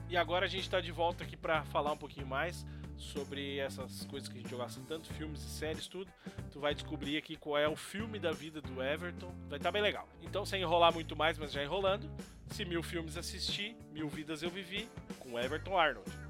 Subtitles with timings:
[0.08, 2.64] E agora a gente está de volta aqui para falar um pouquinho mais
[3.00, 6.10] sobre essas coisas que a gente gosta tanto, filmes e séries, tudo.
[6.52, 9.32] Tu vai descobrir aqui qual é o filme da vida do Everton.
[9.48, 10.08] Vai estar tá bem legal.
[10.22, 12.10] Então, sem enrolar muito mais, mas já enrolando,
[12.50, 14.88] se mil filmes assisti, mil vidas eu vivi,
[15.18, 16.29] com Everton Arnold.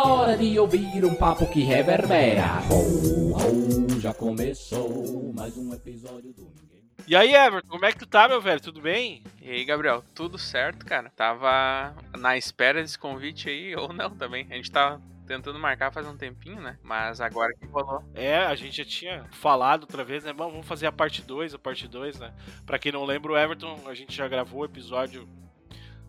[0.03, 2.61] hora de ouvir um papo que reverbera.
[2.71, 6.83] Oh, oh, já começou mais um episódio do Ninguém.
[7.07, 8.59] E aí, Everton, como é que tu tá, meu velho?
[8.59, 9.23] Tudo bem?
[9.41, 11.09] E aí, Gabriel, tudo certo, cara?
[11.09, 14.47] Tava na espera desse convite aí, ou não também.
[14.49, 16.77] A gente tá tentando marcar faz um tempinho, né?
[16.83, 18.03] Mas agora que rolou.
[18.13, 20.33] É, a gente já tinha falado outra vez, né?
[20.33, 22.33] Vamos fazer a parte 2, a parte 2, né?
[22.65, 25.27] Pra quem não lembra, o Everton, a gente já gravou o episódio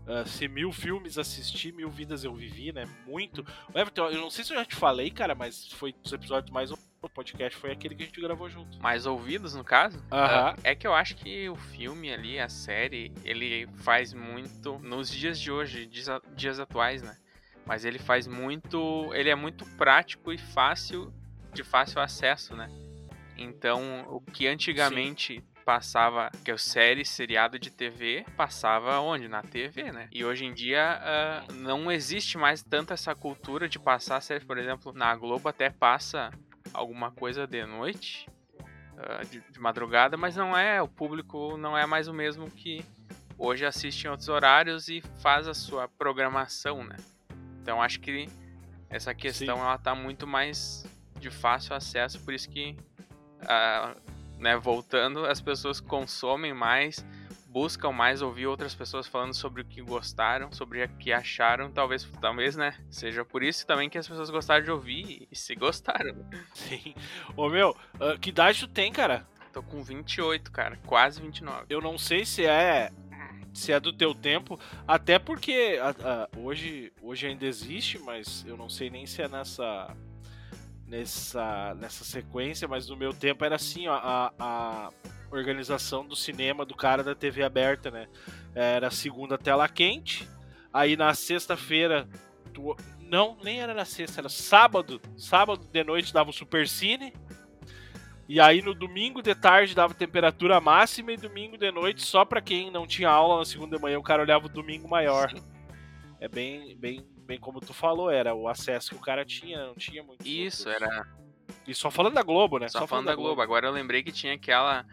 [0.06, 2.84] Uh, se mil filmes assisti, mil vidas eu vivi, né?
[3.06, 3.47] Muito.
[3.75, 6.72] Everton, eu não sei se eu já te falei, cara, mas foi dos episódios mais
[6.72, 8.81] o podcast foi aquele que a gente gravou junto.
[8.81, 10.03] Mais ouvidos, no caso?
[10.10, 10.54] Aham.
[10.54, 15.10] Uh, é que eu acho que o filme ali, a série, ele faz muito nos
[15.10, 17.16] dias de hoje, dias, dias atuais, né?
[17.66, 19.12] Mas ele faz muito.
[19.15, 21.12] Ele é muito prático e fácil,
[21.53, 22.69] de fácil acesso, né?
[23.37, 29.28] Então, o que antigamente Sim passava, que é o série, seriado de TV, passava onde?
[29.28, 30.09] Na TV, né?
[30.12, 31.00] E hoje em dia
[31.49, 35.71] uh, não existe mais tanta essa cultura de passar série, por exemplo, na Globo até
[35.71, 36.31] passa
[36.73, 38.28] alguma coisa de noite,
[38.93, 42.84] uh, de, de, madrugada, mas não é, o público não é mais o mesmo que
[43.39, 46.97] hoje assiste em outros horários e faz a sua programação, né?
[47.61, 48.29] Então acho que
[48.91, 49.62] essa questão Sim.
[49.62, 50.84] ela tá muito mais
[51.19, 52.77] de fácil acesso, por isso que
[53.43, 54.00] uh,
[54.42, 57.06] né, voltando, as pessoas consomem mais,
[57.47, 62.06] buscam mais ouvir outras pessoas falando sobre o que gostaram, sobre o que acharam, talvez,
[62.20, 66.26] talvez, né, seja por isso também que as pessoas gostaram de ouvir e se gostaram.
[66.52, 66.92] Sim.
[67.36, 69.25] Ô meu, uh, que idade tu tem, cara?
[69.52, 71.66] Tô com 28, cara, quase 29.
[71.69, 72.91] Eu não sei se é
[73.54, 74.58] se é do teu tempo,
[74.88, 75.78] até porque
[76.38, 79.94] hoje, hoje ainda existe, mas eu não sei nem se é nessa
[80.92, 84.91] nessa, nessa sequência, mas no meu tempo era assim, ó, a, a
[85.30, 88.06] organização do cinema do cara da TV aberta, né?
[88.54, 90.28] Era segunda tela quente,
[90.70, 92.06] aí na sexta-feira,
[92.52, 92.76] tu...
[93.00, 97.14] não, nem era na sexta, era sábado, sábado de noite dava o Super Cine,
[98.28, 102.42] e aí no domingo de tarde dava temperatura máxima e domingo de noite só para
[102.42, 105.31] quem não tinha aula na segunda de manhã, o cara olhava o domingo maior.
[105.31, 105.42] Sim.
[106.20, 109.75] É bem, bem bem como tu falou, era o acesso que o cara tinha, não
[109.75, 110.26] tinha muito.
[110.26, 110.88] Isso, outros.
[110.88, 111.06] era.
[111.66, 112.69] E só falando da Globo, né?
[112.69, 113.28] Só, só falando, da Globo.
[113.28, 113.43] Globo.
[113.43, 114.84] Agora eu lembrei que tinha aquela.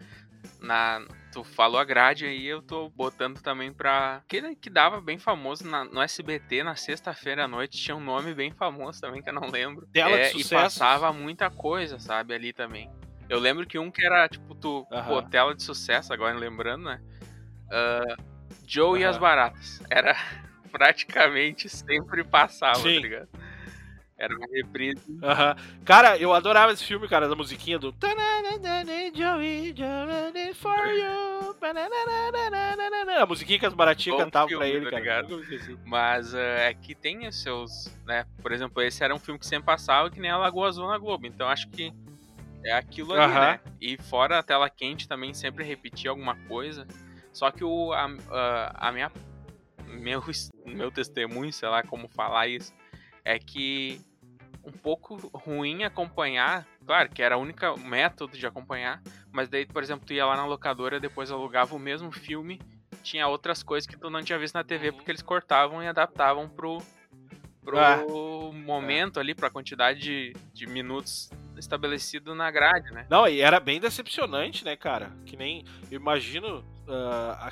[0.58, 4.22] Na, tu falou a grade aí, eu tô botando também pra.
[4.26, 7.76] Que, que dava bem famoso na, no SBT na sexta-feira à noite.
[7.76, 9.86] Tinha um nome bem famoso também que eu não lembro.
[9.92, 10.54] Tela é, de sucesso.
[10.54, 12.90] E passava muita coisa, sabe, ali também.
[13.28, 14.80] Eu lembro que um que era, tipo, tu.
[14.80, 15.06] Uh -huh.
[15.06, 17.00] Pô, tela de sucesso, agora lembrando, né?
[17.66, 18.22] Uh,
[18.66, 19.00] Joe uh -huh.
[19.00, 19.80] e as Baratas.
[19.90, 20.16] Era
[20.70, 22.94] praticamente sempre passava, tá Sim.
[22.94, 23.28] tá ligado?
[24.20, 25.00] Era uma reprise.
[25.08, 25.82] Uhum.
[25.82, 27.90] Cara, eu adorava esse filme, cara, da musiquinha do.
[33.18, 35.26] A musiquinha que as baratinhas cantavam filme, pra ele, tá cara.
[35.86, 37.90] Mas uh, é que tem os seus.
[38.04, 38.26] né?
[38.42, 40.98] Por exemplo, esse era um filme que sempre passava que nem a Lagoa Azul na
[40.98, 41.26] Globo.
[41.26, 41.90] Então acho que
[42.62, 43.40] é aquilo ali, uhum.
[43.40, 43.60] né?
[43.80, 46.86] E fora a tela quente também sempre repetia alguma coisa.
[47.32, 48.10] Só que o, a,
[48.74, 49.10] a minha
[50.00, 50.22] meu,
[50.66, 52.72] meu testemunho, sei lá como falar isso,
[53.24, 54.00] é que
[54.64, 59.02] um pouco ruim acompanhar, claro que era o único método de acompanhar,
[59.32, 62.60] mas daí, por exemplo, tu ia lá na locadora, depois alugava o mesmo filme
[63.02, 64.96] tinha outras coisas que tu não tinha visto na TV, Uhum.
[64.96, 66.82] porque eles cortavam e adaptavam pro,
[67.64, 68.04] pro Ah.
[68.52, 73.06] momento ali, pra quantidade de, de minutos estabelecido na grade, né?
[73.08, 75.10] Não, e era bem decepcionante, né, cara?
[75.24, 75.64] Que nem.
[75.90, 76.64] Eu imagino.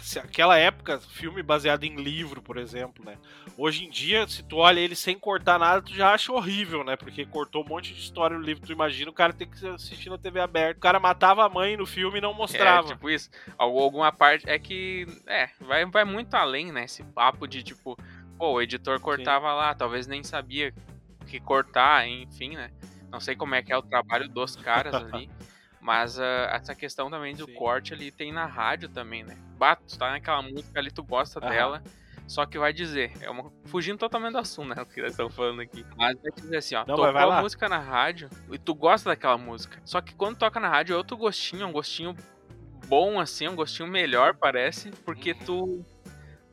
[0.00, 3.16] se aquela época, filme baseado em livro, por exemplo, né?
[3.56, 6.96] Hoje em dia, se tu olha ele sem cortar nada, tu já acha horrível, né?
[6.96, 8.66] Porque cortou um monte de história no livro.
[8.66, 10.78] Tu imagina o cara ter que assistir na TV aberta.
[10.78, 12.88] O cara matava a mãe no filme e não mostrava.
[12.88, 13.31] É, tipo isso.
[13.56, 14.49] Al- Alguma parte.
[14.49, 15.06] É que.
[15.26, 16.84] É, vai, vai muito além, né?
[16.84, 17.96] Esse papo de tipo.
[18.37, 20.72] Pô, o editor cortava lá, talvez nem sabia
[21.26, 22.70] que cortar, enfim, né?
[23.10, 25.31] Não sei como é que é o trabalho dos caras ali.
[25.81, 27.55] Mas ah, essa questão também do Sim.
[27.55, 29.37] corte ali tem na rádio também, né?
[29.56, 31.49] Bato, tu tá naquela música ali, tu gosta Aham.
[31.49, 31.82] dela.
[32.26, 34.82] Só que vai dizer, é uma, fugindo totalmente do assunto, né?
[34.82, 35.84] O que nós estamos falando aqui.
[35.96, 39.38] Mas vai dizer assim, ó, Não, tocou a música na rádio e tu gosta daquela
[39.38, 39.81] música.
[39.84, 42.14] Só que quando toca na rádio é outro gostinho, é um gostinho
[42.87, 45.82] bom, assim, um gostinho melhor, parece, porque tu,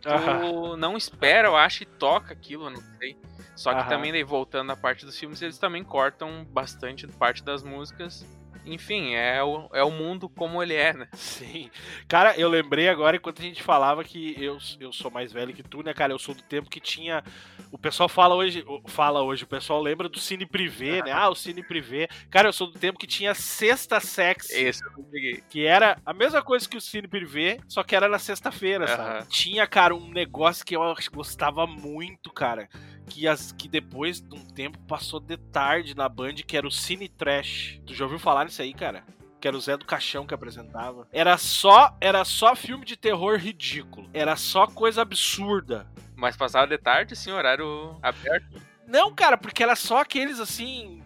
[0.01, 0.77] tu Aham.
[0.77, 3.17] não espera, eu acho, e toca aquilo, não sei.
[3.55, 3.89] Só que Aham.
[3.89, 8.25] também, daí, voltando à parte dos filmes, eles também cortam bastante parte das músicas.
[8.65, 11.07] Enfim, é o, é o mundo como ele é, né?
[11.13, 11.69] Sim.
[12.07, 15.63] Cara, eu lembrei agora enquanto a gente falava que eu, eu sou mais velho que
[15.63, 16.13] tu, né, cara?
[16.13, 17.23] Eu sou do tempo que tinha.
[17.71, 21.11] O pessoal fala hoje, fala hoje, o pessoal lembra do Cine Privé, né?
[21.11, 22.07] Ah, o Cine Privé.
[22.29, 24.49] Cara, eu sou do tempo que tinha Sexta Sex.
[24.49, 25.43] Esse eu peguei.
[25.49, 29.27] Que era a mesma coisa que o Cine Privé, só que era na sexta-feira, sabe?
[29.29, 32.67] Tinha, cara, um negócio que eu gostava muito, cara.
[33.07, 36.71] Que, as, que depois de um tempo passou de tarde na Band, que era o
[36.71, 37.79] Cine Trash.
[37.85, 39.03] Tu já ouviu falar nisso aí, cara?
[39.39, 41.07] Que era o Zé do Caixão que apresentava.
[41.11, 44.09] Era só, era só filme de terror ridículo.
[44.13, 45.87] Era só coisa absurda.
[46.15, 48.61] Mas passava de tarde, sim, horário aberto.
[48.87, 51.03] Não, cara, porque era só aqueles assim.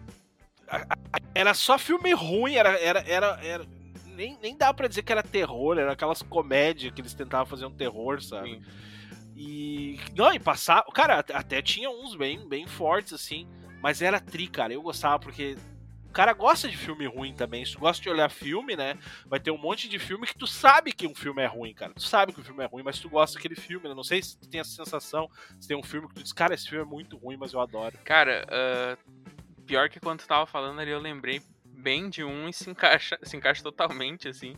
[1.34, 2.78] Era só filme ruim, era.
[2.80, 3.66] era, era, era-
[4.06, 7.64] nem, nem dá pra dizer que era terror, era aquelas comédias que eles tentavam fazer
[7.64, 8.50] um terror, sabe?
[8.54, 8.62] Sim.
[9.34, 9.98] E.
[10.14, 10.84] Não, e passar.
[10.94, 13.48] Cara, at- até tinha uns bem, bem fortes, assim.
[13.82, 14.72] Mas era tri, cara.
[14.72, 15.56] Eu gostava porque.
[16.10, 17.64] O cara gosta de filme ruim também.
[17.64, 18.98] Se tu gosta de olhar filme, né?
[19.26, 21.94] Vai ter um monte de filme que tu sabe que um filme é ruim, cara.
[21.94, 23.94] Tu sabe que o filme é ruim, mas tu gosta daquele filme, né?
[23.94, 25.30] Não sei se tu tem essa sensação.
[25.60, 27.60] Se tem um filme que tu diz, cara, esse filme é muito ruim, mas eu
[27.60, 27.96] adoro.
[28.04, 28.98] Cara, ah,
[29.64, 33.16] pior que quando tu tava falando ali, eu lembrei bem de um e se encaixa,
[33.22, 34.56] se encaixa totalmente, assim.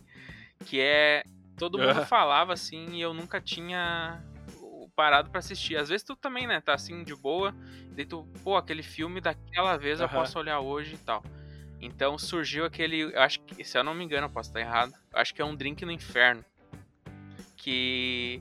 [0.65, 1.23] Que é.
[1.59, 4.25] Todo mundo falava assim e eu nunca tinha
[4.97, 5.77] parado pra assistir.
[5.77, 7.55] Às vezes tu também, né, tá assim de boa,
[7.91, 10.15] daí tu, pô, aquele filme daquela vez eu Aham.
[10.15, 11.23] posso olhar hoje e tal.
[11.83, 15.19] Então surgiu aquele, acho que, se eu não me engano, eu posso estar errado, eu
[15.19, 16.45] acho que é um Drink no Inferno.
[17.57, 18.41] Que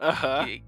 [0.00, 0.46] Aham.
[0.46, 0.64] que,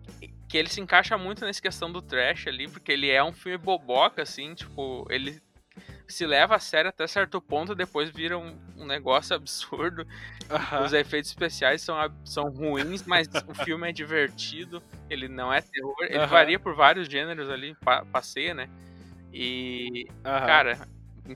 [0.49, 3.56] que ele se encaixa muito nessa questão do trash ali, porque ele é um filme
[3.56, 5.41] boboca, assim, tipo, ele
[6.08, 10.06] se leva a sério até certo ponto, depois vira um, um negócio absurdo.
[10.50, 10.85] Aham.
[10.85, 15.96] Os efeitos especiais são, são ruins, mas o filme é divertido, ele não é terror,
[16.02, 16.26] ele Aham.
[16.26, 18.69] varia por vários gêneros ali, pa- passeia, né?
[19.32, 20.79] E, cara,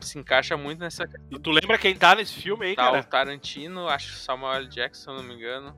[0.01, 3.01] se encaixa muito nessa E tu lembra quem tá nesse filme aí, Tá, cara?
[3.01, 4.69] o Tarantino, acho que Samuel.
[4.69, 5.77] Jackson, se eu não me engano.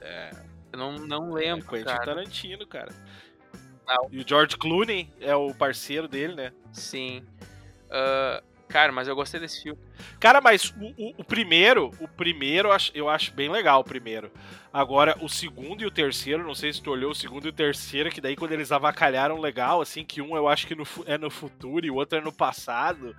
[0.00, 0.30] É,
[0.72, 2.04] eu não, não lembro, Quentin cara.
[2.04, 2.92] Tarantino, cara.
[3.86, 4.08] Não.
[4.10, 6.52] E o George Clooney é o parceiro dele, né?
[6.72, 7.24] Sim.
[7.90, 9.80] Ah, cara, mas eu gostei desse filme.
[10.20, 13.84] Cara, mas o, o- o primeiro, o primeiro eu acho, eu acho bem legal o
[13.84, 14.30] primeiro.
[14.72, 17.52] Agora, o segundo e o terceiro, não sei se tu olhou o segundo e o
[17.52, 21.16] terceiro, que daí quando eles avacalharam legal, assim, que um eu acho que no é
[21.16, 23.16] no futuro e o outro é no passado,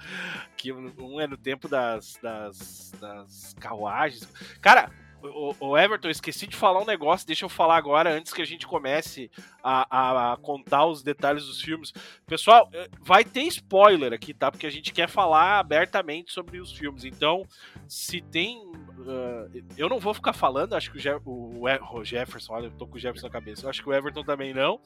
[0.56, 4.27] que um um é no tempo das, das, das carruagens.
[4.62, 4.91] Cara,
[5.24, 8.42] o, o Everton, eu esqueci de falar um negócio, deixa eu falar agora, antes que
[8.42, 9.30] a gente comece
[9.64, 11.92] a, a- a contar os detalhes dos filmes.
[12.26, 14.52] Pessoal, eh, vai ter spoiler aqui, tá?
[14.52, 17.04] Porque a gente quer falar abertamente sobre os filmes.
[17.04, 17.44] Então,
[17.88, 18.62] se tem.
[19.08, 19.48] ah,
[19.78, 22.88] eu não vou ficar falando, acho que o, Je- o, o Jefferson, olha, eu tô
[22.88, 23.66] com o Jefferson na cabeça.
[23.66, 24.80] Eu acho que o Everton também não.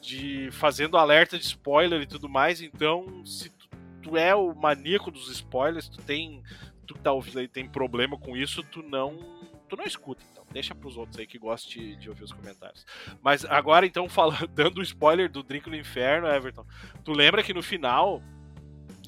[0.00, 2.60] De fazendo alerta de spoiler e tudo mais.
[2.60, 3.68] Então, se tu,
[4.02, 6.42] tu é o maníaco dos spoilers, tu tem.
[6.86, 9.18] Tu que tá ouvindo aí tem problema com isso, tu não.
[9.68, 10.44] Tu não escuta, então.
[10.52, 12.86] Deixa pros outros aí que gostam de, de ouvir os comentários.
[13.22, 16.64] Mas agora, então, falando, dando o spoiler do Drink no Inferno, Everton.
[17.04, 18.22] Tu lembra que no final,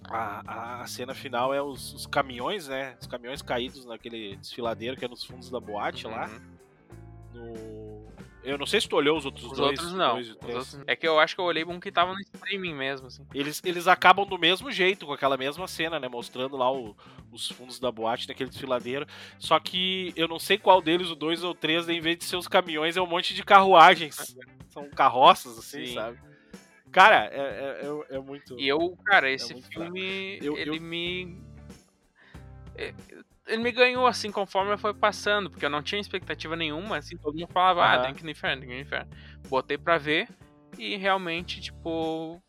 [0.09, 2.97] a, a cena final é os, os caminhões, né?
[3.01, 6.29] Os caminhões caídos naquele desfiladeiro que é nos fundos da boate lá.
[6.29, 6.59] Uhum.
[7.35, 7.98] No...
[8.45, 9.71] Eu não sei se tu olhou os outros Os dois.
[9.79, 10.15] outros não.
[10.15, 10.57] dois Os três.
[10.57, 13.27] outros- É que eu acho que eu olhei um que tava no streaming mesmo, assim.
[13.35, 16.09] Eles, eles acabam do mesmo jeito, com aquela mesma cena, né?
[16.09, 16.97] Mostrando lá o-
[17.33, 19.07] os fundos da boate naquele desfiladeiro.
[19.39, 22.37] Só que eu não sei qual deles, o 2 ou 3, em vez de ser
[22.37, 24.17] os caminhões, é um monte de carruagens.
[24.71, 25.95] São carroças, assim, Sim.
[25.95, 26.19] sabe?
[26.91, 28.59] Cara, é, é, é- é muito.
[28.59, 31.43] E eu, cara, esse muito filme, Eu- ele eu- me.
[33.49, 37.17] É, ele me ganhou, assim, conforme foi passando, porque eu não tinha expectativa nenhuma, assim,
[37.17, 39.11] todo mundo falava, ah, tem que ir no inferno, tem que ir no inferno.
[39.49, 40.29] Botei pra ver
[40.79, 42.41] e realmente, tipo,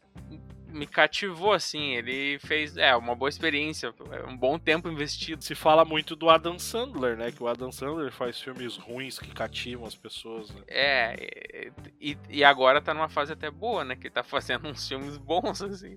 [0.67, 3.93] me cativou, assim, ele fez, é, uma boa experiência,
[4.27, 5.43] um bom tempo investido.
[5.43, 7.31] Se fala muito do Adam Sandler, né?
[7.31, 10.51] Que o Adam Sandler faz filmes ruins que cativam as pessoas.
[10.51, 10.61] Né?
[10.67, 14.87] É, e, e agora tá numa fase até boa, né, que ele tá fazendo uns
[14.87, 15.95] filmes bons, assim,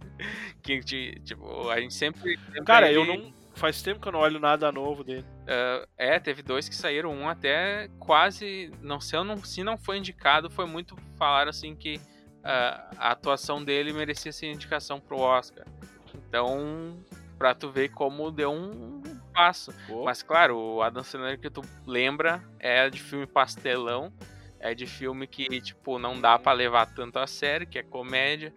[0.62, 2.38] que, ti- tipo, a gente sempre...
[2.38, 3.41] sempre Cara, eu ele- não.
[3.54, 5.24] Faz tempo que eu não olho nada novo dele.
[5.46, 9.76] Ah, é, teve dois que saíram, um até quase, não sei, eu não, se não
[9.76, 12.00] foi indicado, foi muito falar assim que
[12.42, 15.66] ah, a atuação dele merecia ser indicação pro Oscar.
[16.14, 16.98] Então,
[17.38, 19.72] pra tu ver como deu um passo.
[19.86, 24.12] Pô, Mas claro, o Adam Sandler que tu lembra é de filme pastelão,
[24.60, 28.52] é de filme que tipo não dá pra levar tanto a sério, que é comédia,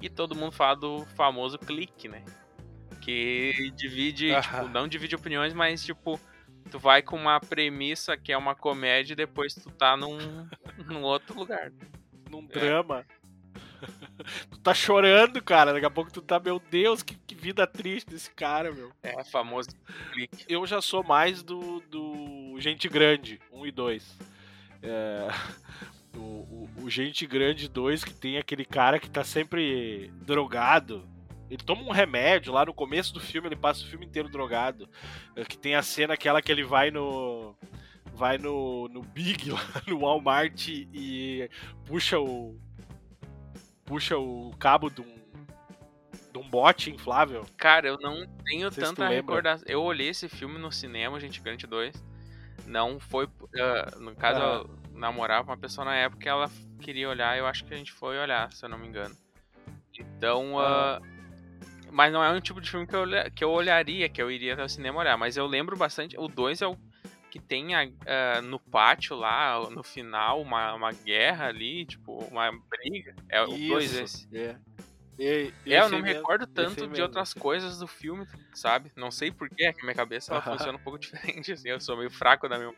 [0.00, 2.22] e todo mundo fala do famoso clique, né?
[3.08, 6.20] Que divide, tipo, não divide opiniões, mas tipo
[6.70, 10.18] tu vai com uma premissa que é uma comédia e depois tu tá num,
[10.86, 11.72] num outro lugar.
[12.30, 12.46] num é.
[12.52, 13.06] drama.
[14.50, 15.72] tu tá chorando, cara.
[15.72, 18.92] Daqui a pouco tu tá, meu Deus, que, que vida triste desse cara, meu.
[19.02, 19.70] É famoso
[20.12, 20.44] clique.
[20.46, 24.18] Eu já sou mais do, do Gente Grande, 1 e 2.
[24.82, 25.28] É,
[26.14, 31.08] o, o- o Gente Grande 2, que tem aquele cara que tá sempre drogado.
[31.50, 34.88] Ele toma um remédio lá no começo do filme, ele passa o filme inteiro drogado.
[35.34, 37.54] É, Que tem a cena aquela que ele vai no.
[38.14, 41.48] Vai no, no Big, lá no Walmart e
[41.86, 42.58] puxa o.
[43.84, 45.14] Puxa o cabo de um.
[46.32, 47.46] de um bote inflável.
[47.56, 49.64] Cara, eu não tenho Não tanta recordação.
[49.66, 52.04] Eu olhei esse filme no cinema, Gente Grande 2.
[52.66, 53.26] Não foi.
[53.56, 54.66] ah, no caso, Aham.
[54.92, 56.50] eu namorava uma pessoa na época que ela
[56.80, 57.38] queria olhar.
[57.38, 59.16] Eu acho que a gente foi olhar, se eu não me engano.
[59.98, 60.58] Então.
[60.58, 61.00] ah,
[61.90, 63.04] mas não é um tipo de filme que eu,
[63.34, 65.16] que eu olharia, que eu iria até o cinema olhar.
[65.16, 66.18] Mas eu lembro bastante.
[66.18, 66.76] O 2 é o
[67.30, 72.50] que tem a- ah, no pátio lá, no final, uma, uma guerra ali, tipo, uma
[72.70, 73.14] briga.
[73.28, 74.28] É o 2 Isso, esse.
[74.36, 74.56] É.
[75.18, 78.90] E- É, eu não me recordo tanto de outras coisas do filme, sabe?
[78.96, 80.52] Não sei porquê, que minha cabeça ela Aham.
[80.52, 80.98] funciona um pouco
[81.42, 82.72] diferente, assim, eu sou meio fraco da minha.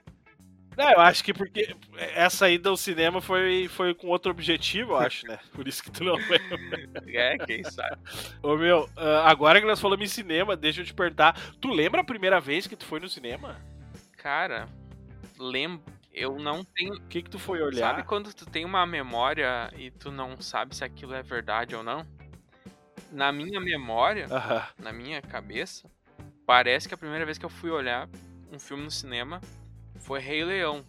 [0.81, 4.97] Não, eu acho que porque essa ida ao cinema foi, foi com outro objetivo, eu
[5.05, 5.39] acho, né?
[5.53, 6.81] Por isso que tu não lembra.
[7.13, 7.99] É, quem sabe.
[8.43, 11.39] Ô meu, ah, agora que nós falamos em cinema, deixa eu te perguntar.
[11.61, 13.61] Tu lembra a primeira vez que tu foi no cinema?
[14.17, 14.69] Cara,
[15.39, 15.83] lembro.
[16.13, 16.95] Eu não tenho.
[16.95, 17.91] O que que tu foi olhar?
[17.91, 21.83] Sabe quando tu tem uma memória e tu não sabe se aquilo é verdade ou
[21.83, 22.07] não?
[23.13, 24.67] Na minha memória, Aham.
[24.79, 25.91] na minha cabeça,
[26.47, 28.09] parece que a primeira vez que eu fui olhar
[28.53, 29.41] um filme no cinema
[30.11, 30.85] foi Rei Leão.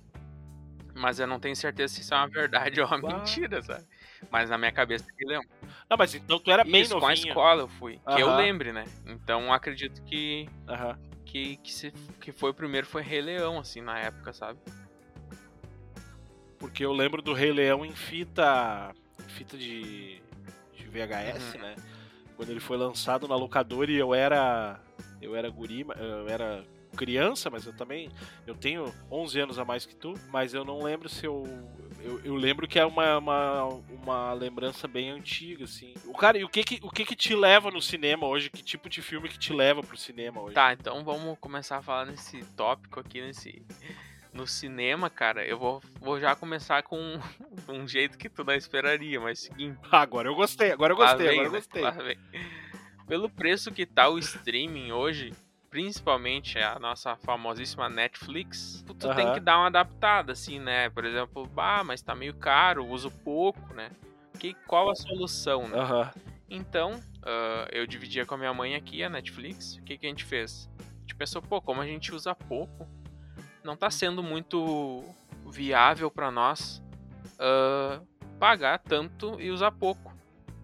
[0.95, 3.19] Mas eu não tenho certeza se isso é uma verdade ou uma Uau.
[3.19, 3.85] mentira, sabe?
[4.31, 5.43] Mas na minha cabeça é Rei Leão.
[5.87, 7.27] Não, mas então tu era bem Isso, com a novinho.
[7.27, 7.99] escola eu fui.
[8.15, 8.83] Que eu lembre, né?
[9.05, 10.97] Então acredito que, Aham.
[11.23, 14.59] que, que, se, que foi o primeiro foi Rei Leão, assim, na época, sabe?
[16.57, 18.91] Porque eu lembro do Rei Leão em fita.
[19.27, 20.19] fita de.
[20.73, 21.61] de VHS, Uhum.
[21.61, 21.75] né?
[22.35, 24.79] Quando ele foi lançado na locadora e eu era.
[25.21, 28.09] Eu era guri, eu era criança, mas eu também.
[28.45, 31.43] Eu tenho 11 anos a mais que tu, mas eu não lembro se eu.
[31.99, 35.93] Eu, eu lembro que é uma, uma, uma lembrança bem antiga, assim.
[36.05, 38.49] O cara, e o que que, o que que te leva no cinema hoje?
[38.49, 40.55] Que tipo de filme que te leva pro cinema hoje?
[40.55, 43.63] Tá, então vamos começar a falar nesse tópico aqui, nesse.
[44.33, 47.19] No cinema, cara, eu vou, vou já começar com
[47.67, 49.77] um jeito que tu não esperaria, mas seguinte.
[49.91, 51.59] Agora eu gostei, agora eu gostei, vem, agora eu né?
[51.59, 52.17] gostei.
[53.07, 55.33] Pelo preço que tá o streaming hoje,
[55.71, 60.89] principalmente a nossa famosíssima Netflix, tu, tu tem que dar uma adaptada, assim, né?
[60.89, 63.89] Por exemplo, ah, mas tá meio caro, uso pouco, né?
[64.37, 65.79] Que, qual a solução, né?
[65.79, 66.11] Aham.
[66.49, 69.77] Então, ah, eu dividia com a minha mãe aqui a Netflix.
[69.77, 70.69] O que, que a gente fez?
[70.77, 72.85] A gente pensou, pô, como a gente usa pouco,
[73.63, 75.05] não tá sendo muito
[75.47, 76.83] viável pra nós
[77.39, 78.01] ah,
[78.37, 80.13] pagar tanto e usar pouco.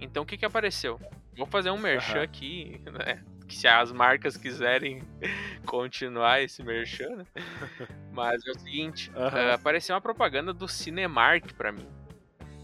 [0.01, 0.99] Então, o que, que apareceu?
[1.37, 2.23] Vou fazer um merchan Aham.
[2.23, 3.23] aqui, né?
[3.47, 5.01] Que se as marcas quiserem
[5.65, 7.25] continuar esse merchan, né?
[8.11, 9.51] Mas é o seguinte, Aham.
[9.51, 11.87] ah, apareceu uma propaganda do Cinemark pra mim.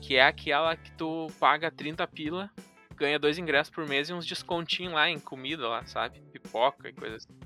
[0.02, 2.50] Que é aquela que tu paga 30 pila,
[2.96, 6.20] ganha dois ingressos por mês e uns descontinhos lá em comida lá, sabe?
[6.32, 7.40] Pipoca e coisas assim.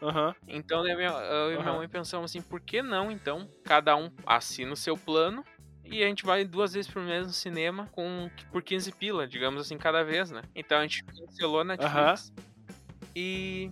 [0.00, 0.34] Aham.
[0.46, 3.48] Então eu e minha- eu e minha mãe pensamos assim, por que não então?
[3.64, 5.44] Cada um assina o seu plano
[5.84, 9.60] e a gente vai duas vezes por mês no cinema com por 15 pila, digamos
[9.60, 10.42] assim, cada vez, né?
[10.54, 12.32] Então a gente cancelou a Netflix
[13.14, 13.70] e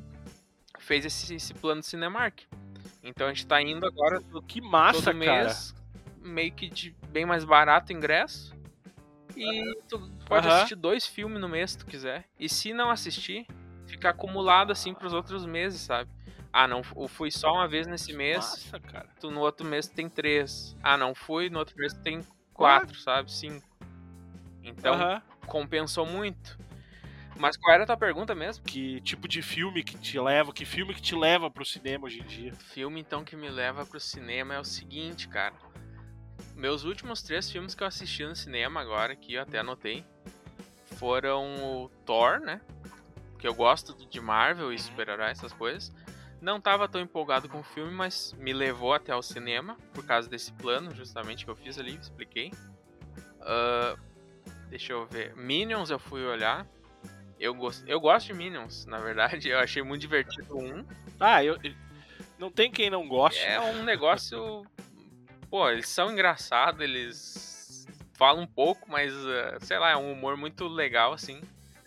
[0.78, 2.40] fez esse, esse plano Cinemark.
[3.02, 5.44] Então a gente tá indo agora todo Que massa, todo cara.
[5.44, 5.74] mês,
[6.20, 8.54] meio que de bem mais barato o ingresso.
[9.36, 10.56] E tu pode Aham.
[10.56, 12.24] assistir dois filmes no mês se tu quiser.
[12.38, 13.46] E se não assistir,
[13.86, 16.10] fica acumulado assim pros outros meses, sabe?
[16.52, 18.44] Ah, não, eu fui só uma vez nesse mês.
[18.44, 19.08] Nossa, cara.
[19.20, 20.74] Tu, no outro mês tem três.
[20.82, 22.24] Ah, não fui, no outro mês tem
[22.54, 23.30] quatro, sabe?
[23.30, 23.66] Cinco.
[24.62, 25.22] Então, Aham.
[25.46, 26.58] compensou muito.
[27.38, 28.64] Mas qual era a tua pergunta mesmo?
[28.64, 32.20] Que tipo de filme que te leva, que filme que te leva pro cinema hoje
[32.20, 32.54] em dia?
[32.54, 35.54] Filme, então, que me leva pro cinema é o seguinte, cara.
[36.54, 40.04] Meus últimos três filmes que eu assisti no cinema agora, que eu até anotei,
[40.96, 42.60] foram o Thor, né?
[43.38, 45.92] Que eu gosto de Marvel e super-herói, essas coisas.
[46.40, 50.28] Não tava tão empolgado com o filme, mas me levou até o cinema, por causa
[50.28, 52.50] desse plano, justamente, que eu fiz ali, expliquei.
[53.40, 53.96] Ah,
[54.68, 55.36] deixa eu ver.
[55.36, 56.66] Minions eu fui olhar.
[57.38, 57.84] Eu, gost...
[57.86, 59.48] eu gosto de Minions, na verdade.
[59.50, 60.84] Eu achei muito divertido um.
[61.20, 61.58] Ah, eu.
[62.38, 63.40] Não tem quem não goste.
[63.44, 64.66] É um negócio.
[65.50, 70.36] Pô, eles são engraçados, eles falam um pouco, mas eh, sei lá, é um humor
[70.36, 71.40] muito legal, assim.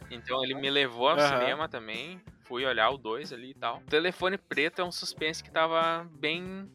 [0.10, 1.28] Então ele me levou ao Aham.
[1.30, 2.22] cinema também.
[2.46, 3.78] Fui olhar o 2 ali e tal.
[3.78, 6.68] O Telefone Preto é um suspense que tava bem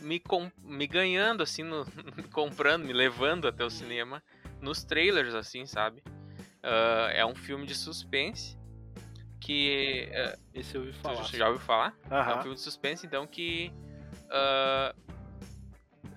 [0.00, 1.86] me, com- me ganhando, assim, no-
[2.16, 4.22] me comprando, me levando até o cinema.
[4.60, 6.02] Nos trailers, assim, sabe?
[6.62, 8.56] Ah, é um filme de suspense
[9.40, 10.08] que.
[10.12, 11.24] eh, Esse eu ouvi falar.
[11.24, 11.94] já ouviu falar?
[12.10, 13.72] É um filme de suspense, então, que
[14.30, 14.94] ah,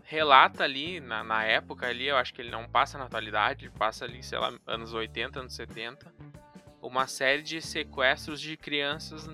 [0.03, 3.73] relata ali, na, na época ali, eu acho que ele não passa na atualidade, ele
[3.77, 6.13] passa ali, sei lá, anos 80, anos 70,
[6.81, 9.27] uma série de sequestros de crianças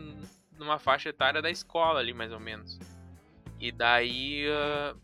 [0.57, 2.79] numa faixa etária da escola ali, mais ou menos.
[3.59, 4.95] E daí ah,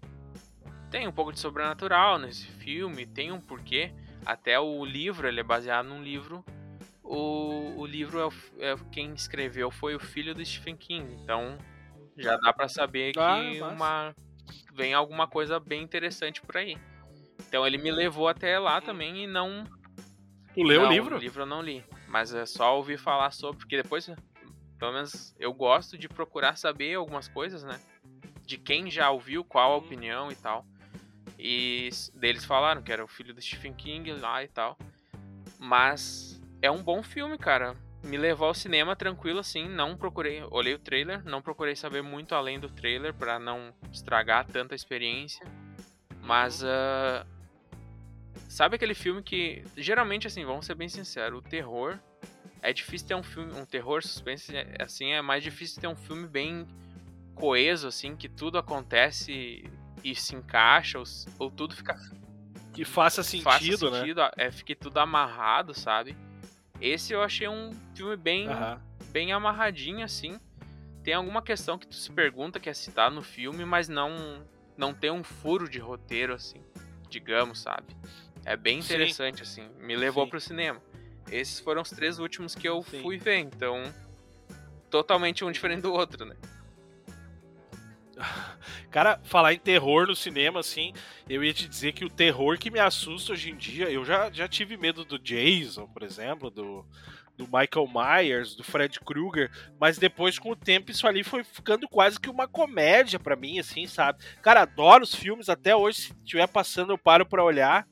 [0.89, 3.91] tem um pouco de sobrenatural nesse filme, tem um porquê.
[4.27, 6.43] Até o livro, ele é baseado num livro.
[7.01, 11.57] O, o livro é, o é quem escreveu foi o filho do Stephen King, então
[12.17, 14.15] já dá pra saber que Ah, uma
[14.73, 16.77] vem alguma coisa bem interessante por aí.
[17.47, 19.63] Então ele me levou até lá também e não
[20.53, 21.15] Tu leu não, o livro?
[21.15, 24.11] O livro eu não li, mas é só ouvir falar sobre, porque depois,
[24.77, 27.79] pelo menos eu gosto de procurar saber algumas coisas, né?
[28.45, 29.85] De quem já ouviu, qual a Uhum.
[29.85, 30.65] opinião e tal.
[31.37, 34.77] E deles falaram que era o filho do Stephen King lá e tal.
[35.59, 37.75] Mas é um bom filme, cara.
[38.03, 42.35] Me levou ao cinema tranquilo assim, não procurei, olhei o trailer, não procurei saber muito
[42.35, 45.45] além do trailer pra não estragar tanta experiência.
[46.21, 47.25] Mas ah,
[48.47, 51.99] sabe aquele filme que geralmente assim, vamos ser bem sinceros, o terror
[52.61, 56.27] é difícil ter um filme, um terror suspense assim, é mais difícil ter um filme
[56.27, 56.67] bem
[57.35, 59.63] coeso assim, que tudo acontece
[60.11, 61.05] e se encaixa ou,
[61.37, 61.95] ou tudo fica
[62.73, 63.99] Que faça sentido, faça né?
[63.99, 66.15] sentido, é, fique tudo amarrado, sabe?
[66.79, 68.47] Esse eu achei um filme bem,
[69.11, 70.39] bem amarradinho, assim.
[71.03, 74.45] Tem alguma questão que tu se pergunta que é citada no filme, mas não,
[74.77, 76.61] não tem um furo de roteiro, assim,
[77.09, 77.95] digamos, sabe?
[78.45, 78.93] É bem Sim.
[78.93, 79.67] interessante, assim.
[79.79, 80.29] Me levou Sim.
[80.29, 80.81] pro cinema.
[81.31, 83.01] Esses foram os três últimos que eu Sim.
[83.01, 83.81] fui ver, então.
[84.89, 86.35] Totalmente um diferente do outro, né?
[88.89, 90.93] Cara, falar em terror no cinema, assim,
[91.29, 94.31] eu ia te dizer que o terror que me assusta hoje em dia, eu já,
[94.31, 96.85] já tive medo do Jason, por exemplo, do,
[97.37, 101.87] do Michael Myers, do Fred Krueger, mas depois, com o tempo, isso ali foi ficando
[101.87, 104.23] quase que uma comédia pra mim, assim, sabe?
[104.41, 107.87] Cara, adoro os filmes, até hoje, se estiver passando, eu paro pra olhar.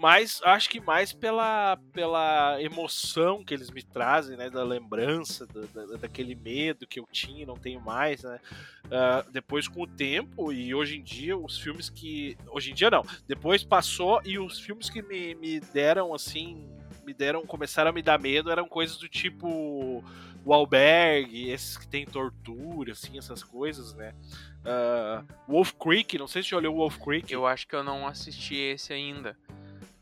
[0.00, 4.48] Mas acho que mais pela, pela emoção que eles me trazem, né?
[4.48, 8.40] Da lembrança, da, da- daquele medo que eu tinha não tenho mais, né?
[8.90, 12.90] Ah, depois com o tempo e hoje em dia os filmes que hoje em dia
[12.90, 16.66] não depois passou e os filmes que me, me deram assim
[17.04, 20.02] me deram começaram a me dar medo eram coisas do tipo
[20.44, 24.12] o albergue esses que tem tortura assim essas coisas né
[24.64, 28.06] Ah, Wolf Creek não sei se você olhou Wolf Creek Eu acho que eu não
[28.06, 29.36] assisti esse ainda.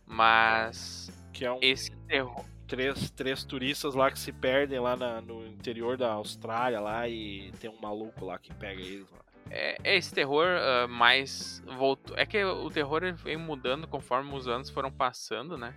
[0.08, 1.10] Mas.
[1.32, 2.44] que é um Esse terror.
[2.66, 7.52] três, três turistas lá que se perdem lá na- no interior da Austrália lá e
[7.60, 9.18] tem um maluco lá que pega eles lá.
[9.50, 12.16] É, é esse terror ah, mais voltou.
[12.18, 15.72] É que o terror ele veio mudando conforme os anos foram passando, né?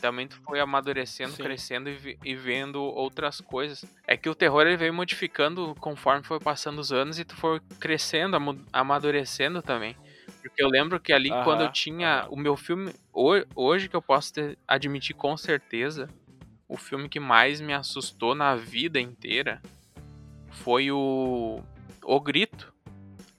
[0.00, 1.42] Também tu foi amadurecendo, Sim.
[1.44, 3.84] crescendo e, vi- e vendo outras coisas.
[4.06, 7.60] É que o terror ele veio modificando conforme foi passando os anos e tu foi
[7.80, 8.36] crescendo,
[8.72, 9.96] amadurecendo também.
[10.54, 12.28] Porque eu lembro que ali quando eu tinha aham.
[12.30, 16.08] o meu filme ho- hoje que eu posso ter- admitir com certeza,
[16.68, 19.60] o filme que mais me assustou na vida inteira
[20.50, 21.60] foi o
[22.04, 22.72] O Grito.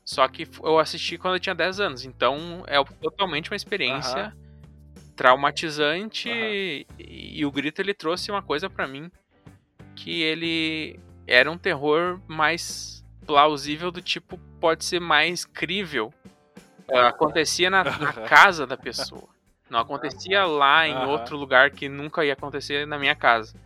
[0.04, 4.34] Só que eu assisti quando eu tinha 10 anos, então é totalmente uma experiência Aham.
[5.15, 6.86] traumatizante e,
[7.39, 9.10] e o Grito ele trouxe uma coisa pra mim
[9.95, 16.13] que ele era um terror mais plausível do tipo pode ser mais crível.
[16.91, 19.28] Ah, Acontecia na, na casa da pessoa.
[19.69, 21.08] Não acontecia lá em Aham.
[21.08, 23.58] outro lugar que nunca ia acontecer na minha casa.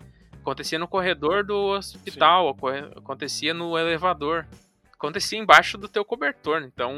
[0.41, 2.55] Acontecia no corredor do hospital,
[2.95, 4.47] acontecia no elevador.
[4.93, 6.61] acontecia embaixo do teu cobertor.
[6.63, 6.93] Então,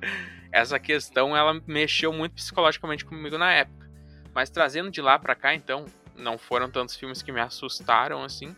[0.52, 3.90] essa questão ela mexeu muito psicologicamente comigo na época.
[4.32, 5.84] Mas trazendo de lá para cá, então,
[6.14, 8.54] não foram tantos filmes que me assustaram assim,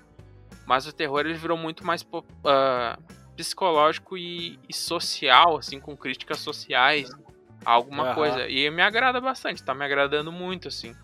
[0.66, 3.02] mas o terror ele virou muito mais uh,
[3.36, 7.10] psicológico e, e, social, assim, com críticas sociais,
[7.64, 8.14] alguma uhum.
[8.14, 8.48] coisa.
[8.48, 10.94] E me agrada bastante, tá me agradando muito, assim.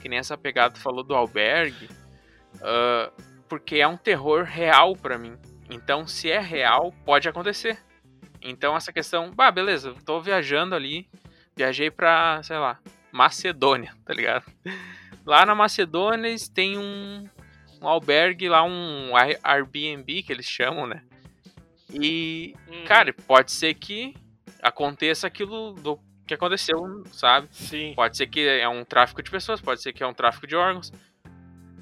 [0.00, 1.88] Que nem essa pegada tu falou do albergue,
[2.56, 3.12] uh,
[3.48, 5.36] porque é um terror real para mim.
[5.68, 7.78] Então, se é real, pode acontecer.
[8.42, 11.08] Então, essa questão, bah, beleza, tô viajando ali,
[11.54, 12.78] viajei pra, sei lá,
[13.12, 14.46] Macedônia, tá ligado?
[15.26, 17.28] Lá na Macedônia eles têm um,
[17.80, 19.12] um albergue lá, um
[19.42, 21.02] Airbnb que eles chamam, né?
[21.92, 22.84] E, uhum.
[22.84, 24.14] cara, pode ser que
[24.62, 27.48] aconteça aquilo do que aconteceu, sabe?
[27.50, 27.92] Sim.
[27.94, 30.54] Pode ser que é um tráfico de pessoas, pode ser que é um tráfico de
[30.54, 30.92] órgãos.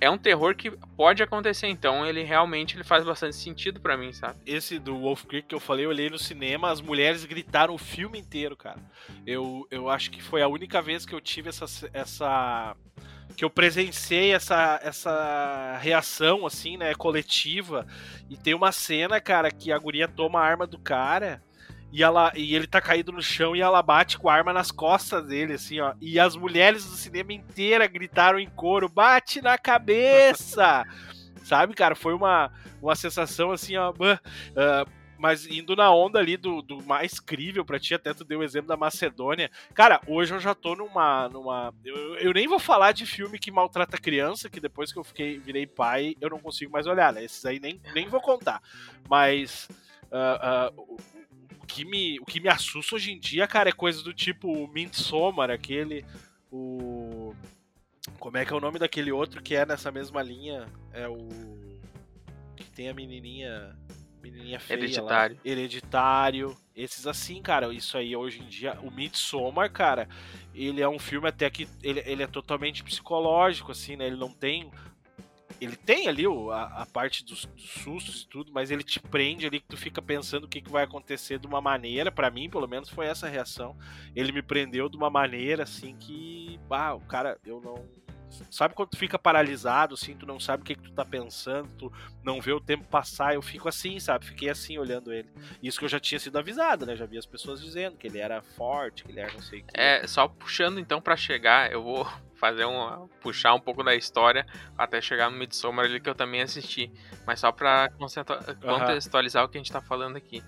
[0.01, 4.12] É um terror que pode acontecer, então ele realmente ele faz bastante sentido para mim,
[4.12, 4.38] sabe?
[4.47, 7.79] Esse do Wolf Creek que eu falei, eu olhei no cinema, as mulheres gritaram o
[7.79, 8.79] filme inteiro, cara.
[9.27, 12.77] Eu, eu acho que foi a única vez que eu tive essa, essa
[13.37, 17.87] que eu presenciei essa, essa reação, assim, né, coletiva.
[18.29, 21.43] E tem uma cena, cara, que a guria toma a arma do cara
[21.91, 24.71] e, ela, e ele tá caído no chão e ela bate com a arma nas
[24.71, 25.95] costas dele, assim, ó.
[26.01, 30.85] E as mulheres do cinema inteira gritaram em coro: bate na cabeça!
[31.45, 31.95] Sabe, cara?
[31.95, 33.91] Foi uma, uma sensação assim, ó.
[33.91, 38.38] Uh, mas indo na onda ali do, do mais crível para ti, até tu deu
[38.38, 39.50] o exemplo da Macedônia.
[39.74, 41.28] Cara, hoje eu já tô numa.
[41.28, 45.04] numa eu, eu, nem vou falar de filme que maltrata criança, que depois que eu
[45.04, 47.24] fiquei virei pai, eu não consigo mais olhar, né?
[47.24, 48.62] Esses aí nem, nem vou contar.
[49.11, 49.68] Mas.
[50.04, 50.96] Uh, uh,
[51.61, 54.50] o, que me, o que me assusta hoje em dia, cara, é coisa do tipo
[54.50, 56.04] o Midsommar, aquele.
[56.50, 57.35] O.
[58.20, 60.66] Como é que é o nome daquele outro que é nessa mesma linha?
[60.92, 61.28] É o.
[62.57, 63.76] Que tem a menininha
[64.22, 65.37] menininha feia Hereditário.
[65.37, 65.42] Lá.
[65.44, 66.57] Hereditário.
[66.74, 68.78] Esses assim, cara, isso aí hoje em dia.
[68.83, 70.09] O Midsommar, cara,
[70.54, 71.68] ele é um filme até que.
[71.83, 74.07] Ele, ele é totalmente psicológico, assim, né?
[74.07, 74.70] Ele não tem.
[75.61, 79.00] Ele tem ali o, a, a, parte dos, dos, sustos e tudo, mas ele te
[79.00, 82.12] prende ali que tu fica pensando o que, que vai acontecer de uma maneira.
[82.12, 83.76] para mim, pelo menos, foi essa reação.
[84.14, 86.61] Ele me prendeu de uma maneira assim que.
[86.70, 87.74] Ah, o cara, eu não
[88.51, 91.69] Sabe quando tu fica paralisado, assim, tu não sabe o que, que tu tá pensando,
[91.79, 94.27] tu não vê o tempo passar, eu fico assim, sabe?
[94.27, 95.29] Fiquei assim olhando ele.
[95.62, 96.97] Isso que eu já tinha sido avisado, né?
[96.97, 99.64] Já vi as pessoas dizendo que ele era forte, que ele era não sei o
[99.64, 99.71] que.
[99.75, 103.09] É, só puxando então para chegar, eu vou fazer um.
[103.21, 106.93] puxar um pouco da história até chegar no Midsommar ali que eu também assisti.
[107.27, 107.91] Mas só pra
[108.61, 109.49] contextualizar uhum.
[109.49, 110.43] o que a gente tá falando aqui.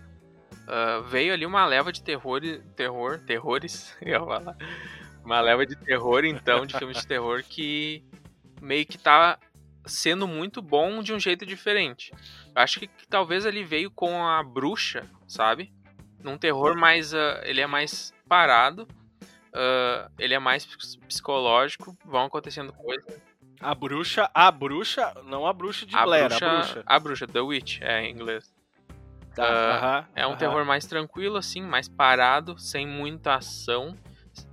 [0.70, 2.40] Uh, veio ali uma leva de terror,
[2.76, 4.56] terror, terrores, eu vou falar
[5.30, 8.04] uma leva de terror, então, de filmes de terror que
[8.60, 9.38] meio que tá
[9.86, 12.12] sendo muito bom de um jeito diferente.
[12.54, 15.72] Eu acho que, que talvez ele veio com a bruxa, sabe?
[16.22, 17.12] Num terror mais.
[17.12, 18.88] Uh, ele é mais parado.
[19.52, 20.66] Uh, ele é mais
[21.06, 21.96] psicológico.
[22.04, 23.20] Vão acontecendo coisas.
[23.60, 26.82] A bruxa, a bruxa, não a bruxa de a Blair, bruxa, a bruxa.
[26.86, 28.52] A bruxa, The Witch, é em inglês.
[29.34, 33.96] Tá, uh, uh -huh, é um terror mais tranquilo, assim, mais parado, sem muita ação.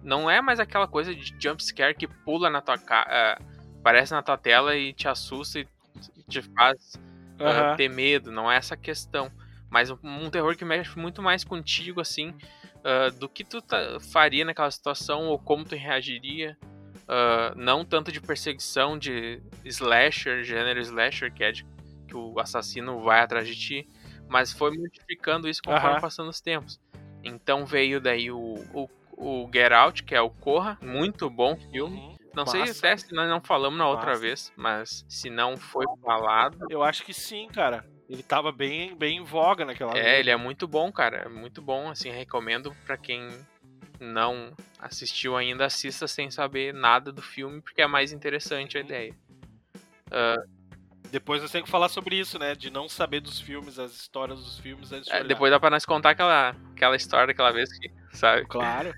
[0.01, 4.11] Não é mais aquela coisa de jump scare que pula na tua cara, uh, aparece
[4.11, 5.67] na tua tela e te assusta e
[6.27, 6.93] te faz
[7.35, 8.31] uh, ter medo.
[8.31, 9.31] Não é essa questão.
[9.69, 14.45] Mas um, terror que mexe muito mais contigo, assim, uh, do que tu tá, faria
[14.45, 16.57] naquela situação ou como tu reagiria.
[17.55, 21.65] Não tanto de perseguição de slasher, gênero slasher, que é de,
[22.05, 23.89] que o assassino vai atrás de ti,
[24.27, 26.01] mas foi modificando isso conforme uhum.
[26.01, 26.81] passando os tempos.
[27.23, 31.97] Então veio daí o, o o Get Out, que é o Corra, muito bom filme.
[31.97, 32.17] Uhum.
[32.35, 32.51] Não Massa.
[32.51, 34.21] sei até se nós não falamos na outra Massa.
[34.21, 36.67] vez, mas se não foi falado.
[36.69, 37.83] Eu acho que sim, cara.
[38.07, 40.19] Ele tava bem, bem em voga naquela É, vez.
[40.19, 41.17] ele é muito bom, cara.
[41.17, 43.27] É muito bom, assim, recomendo para quem
[43.99, 49.13] não assistiu ainda, assista sem saber nada do filme, porque é mais interessante a ideia.
[50.07, 50.47] Uh,
[51.09, 52.53] depois eu tenho que falar sobre isso, né?
[52.53, 55.69] De não saber dos filmes, as histórias dos filmes antes de é, Depois dá pra
[55.69, 58.45] nós contar aquela, aquela história daquela vez que, sabe?
[58.45, 58.93] Claro.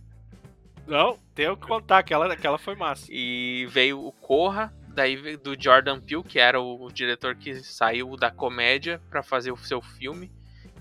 [0.90, 3.06] Não, tenho que contar, aquela, aquela foi massa.
[3.12, 8.32] E veio o Corra, daí do Jordan Peele, que era o, diretor que saiu da
[8.32, 10.32] comédia para fazer o seu filme.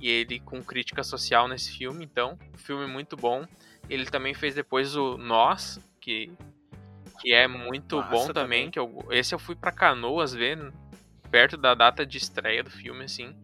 [0.00, 3.46] E ele com crítica social nesse filme, então, filme muito bom.
[3.90, 6.32] Ele também fez depois o Nós, que,
[7.20, 8.32] que é muito bom também.
[8.32, 8.70] também.
[8.70, 10.72] Que eu, esse eu fui para Canoas ver,
[11.30, 13.36] perto da data de estreia do filme, assim.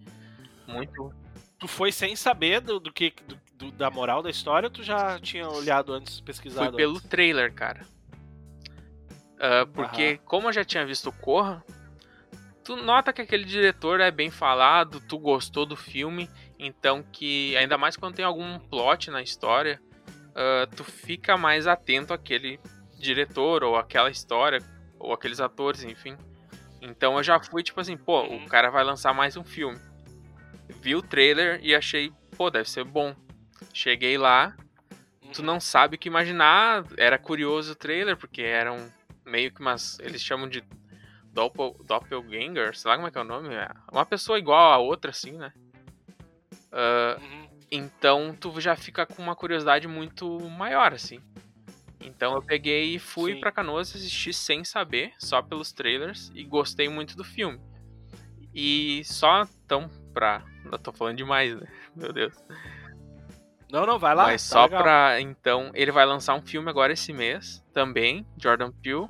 [0.66, 1.12] Muito.
[1.58, 4.82] Tu foi sem saber do, do que do, do, da moral da história ou tu
[4.82, 6.70] já tinha olhado antes, pesquisado?
[6.70, 7.08] Foi pelo antes?
[7.08, 7.80] trailer, cara.
[9.34, 10.24] Uh, porque, Aham.
[10.26, 11.64] como eu já tinha visto Corra,
[12.64, 17.76] tu nota que aquele diretor é bem falado, tu gostou do filme, Então que, ainda
[17.76, 19.80] mais quando tem algum plot na história,
[20.30, 22.58] uh, tu fica mais atento àquele
[22.98, 24.60] diretor ou aquela história
[24.98, 26.16] ou aqueles atores, enfim.
[26.80, 28.46] Então eu já fui tipo assim, pô, o Uhum.
[28.46, 29.78] cara vai lançar mais um filme.
[30.80, 33.14] Vi o trailer e achei, pô, deve ser bom.
[33.74, 34.56] Cheguei lá,
[35.32, 35.46] tu Uhum.
[35.46, 36.84] não sabe o que imaginar.
[36.96, 38.90] Era curioso o trailer, porque eram
[39.26, 39.98] meio que umas.
[39.98, 40.62] Eles chamam de
[41.32, 43.52] doppel, doppelganger, sei lá como é que é o nome.
[43.54, 45.52] É uma pessoa igual a outra, assim, né?
[46.72, 47.48] Ah, Uhum.
[47.70, 51.20] então tu já fica com uma curiosidade muito maior, assim.
[52.00, 53.40] Então eu peguei e fui Sim.
[53.40, 57.58] pra Canoas assistir sem saber, só pelos trailers, e gostei muito do filme.
[58.54, 60.42] E só então pra.
[60.70, 61.66] Eu tô falando demais, né?
[61.96, 62.34] Meu Deus.
[63.70, 64.24] Não, não, vai lá.
[64.24, 64.82] Mas tá só legal.
[64.82, 65.20] pra.
[65.20, 69.08] Então, ele vai lançar um filme agora esse mês, também, Jordan Peele.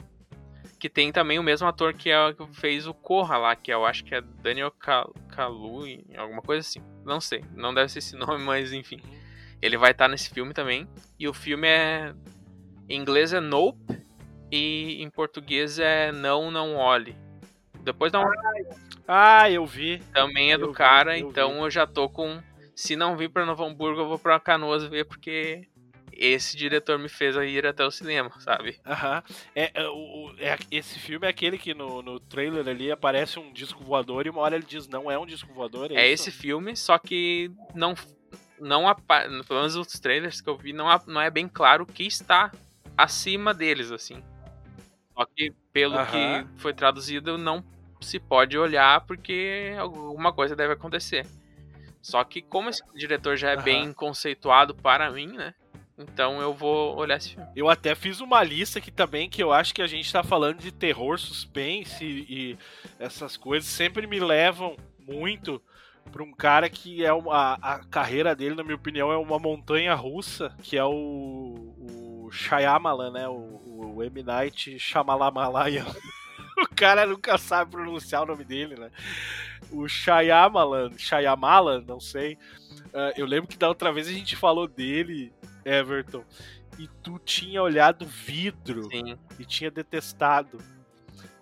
[0.79, 3.87] Que tem também o mesmo ator que, é, que fez o Corra lá, que eu
[3.87, 6.81] acho que é Daniel Cal Kaluuya, alguma coisa assim.
[7.07, 9.01] Não sei, não deve ser esse nome, mas enfim.
[9.63, 10.87] Ele vai estar nesse filme também.
[11.19, 12.13] E o filme é.
[12.89, 14.03] Em inglês é Nope.
[14.53, 17.17] E em português é Não, Não Olhe.
[17.81, 18.31] Depois dá uma
[19.09, 19.99] Ah, eu vi.
[20.13, 21.59] também é Eu do vi, cara, eu então vi.
[21.61, 22.41] eu já tô com.
[22.75, 25.69] Se não vir pra Novo Hamburgo, eu vou pra Canoas ver, porque
[26.13, 28.79] esse diretor me fez ir até o cinema, sabe?
[28.85, 29.23] Aham.
[29.55, 33.39] É, é, o, o- é, esse filme é aquele que no, no trailer ali aparece
[33.39, 35.91] um disco voador e uma hora ele diz não é um disco voador.
[35.93, 37.95] É, É esse filme, só que não.
[38.61, 38.85] não
[39.47, 42.51] Pelo menos os trailers que eu vi, não, não é bem claro o que está
[42.97, 44.23] acima deles, assim.
[45.17, 46.45] Só que, pelo Aham.
[46.45, 47.65] que foi traduzido, não
[48.01, 51.25] se pode olhar porque alguma coisa deve acontecer.
[52.05, 53.63] Só que, como esse diretor já é Aham.
[53.63, 55.55] bem conceituado para mim, né?
[55.97, 57.49] Então eu vou olhar esse filme.
[57.57, 60.59] Eu até fiz uma lista aqui também que eu acho que a gente tá falando
[60.59, 62.59] de terror, suspense e
[62.99, 65.63] essas coisas sempre me levam muito
[66.13, 69.95] pra um cara que é uma a carreira dele, na minha opinião, é uma montanha
[69.95, 73.27] russa, que é o, o Shyamalan, né?
[73.27, 75.33] O, o M Night Shyamalan.
[76.75, 78.91] O cara nunca sabe pronunciar o nome dele, né?
[79.71, 82.37] O Shyamalan, Shyamalan, não sei.
[82.93, 85.33] Ah, eu lembro que da outra vez a gente falou dele,
[85.65, 86.25] Everton,
[86.77, 89.17] e tu tinha olhado vidro Sim.
[89.39, 90.59] e tinha detestado.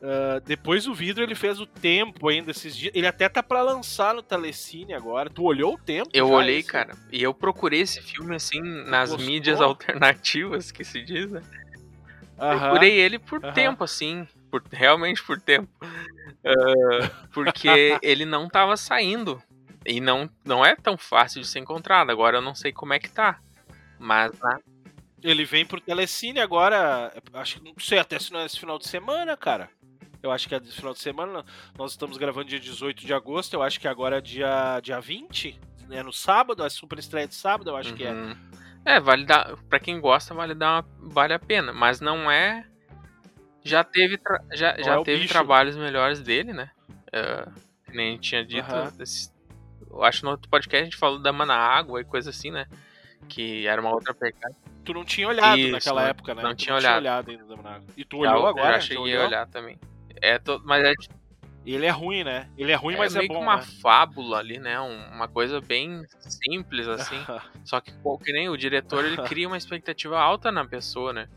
[0.03, 2.93] Ah, depois o vidro ele fez o tempo ainda esses dias.
[2.95, 5.31] Ele até tá pra lançar no Telecine agora.
[5.31, 6.11] Tu olhou o tempo?
[6.13, 9.27] Eu já, olhei, cara, e eu procurei esse filme assim nas gostou?
[9.27, 11.41] mídias alternativas que se diz, né?
[12.39, 12.59] Aham.
[12.59, 13.55] Procurei ele por aham.
[13.55, 14.27] tempo, assim.
[14.53, 15.69] Por, realmente por tempo.
[16.45, 19.43] Ah, porque ele não tava saindo.
[19.87, 22.11] E não, não é tão fácil de ser encontrado.
[22.11, 23.41] Agora eu não sei como é que tá.
[23.99, 24.59] Mas né,
[25.23, 27.11] Ele vem pro Telecine agora.
[27.33, 29.71] Acho que não sei até se não é esse final de semana, cara.
[30.23, 31.45] Eu acho que é esse final de semana.
[31.77, 33.55] Nós estamos gravando dia 18 de agosto.
[33.55, 35.59] Eu acho que agora é dia, dia 20.
[35.91, 38.13] É no sábado, é super estreia de sábado, eu acho que é.
[38.13, 38.37] uhum.
[38.85, 39.57] É, vale dar.
[39.69, 41.73] Pra quem gosta, vale dar uma- vale a pena.
[41.73, 42.67] Mas não é.
[43.65, 46.71] Já teve, tra- já, Não já é teve trabalhos melhores dele, né?
[47.87, 48.67] Que nem tinha dito.
[49.01, 49.31] Esse-
[49.91, 52.51] eu acho que no outro podcast a gente falou da Mana Água e coisa assim,
[52.51, 52.67] né?
[53.29, 54.55] Que era uma outra pegada.
[54.85, 56.43] Tu não tinha olhado Isso, naquela não- época, né?
[56.43, 57.07] não tu tinha olhado.
[57.31, 57.85] ainda, Dominago.
[57.97, 58.73] E tu olhou eu agora?
[58.75, 59.79] já Já cheguei a olhar também.
[60.21, 60.61] É to...
[60.65, 60.93] Mas é,
[61.65, 62.49] Ele é ruim, né?
[62.59, 63.63] Ele é ruim, mas é meio bom, que uma né?
[63.81, 64.81] fábula ali, né?
[64.81, 67.15] Um- uma coisa bem simples, assim.
[67.65, 71.29] Só que, que nem o diretor, ele cria uma expectativa alta na pessoa, né?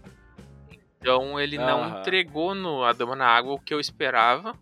[1.05, 4.57] Então ele não entregou no A Dama na Água o que eu esperava.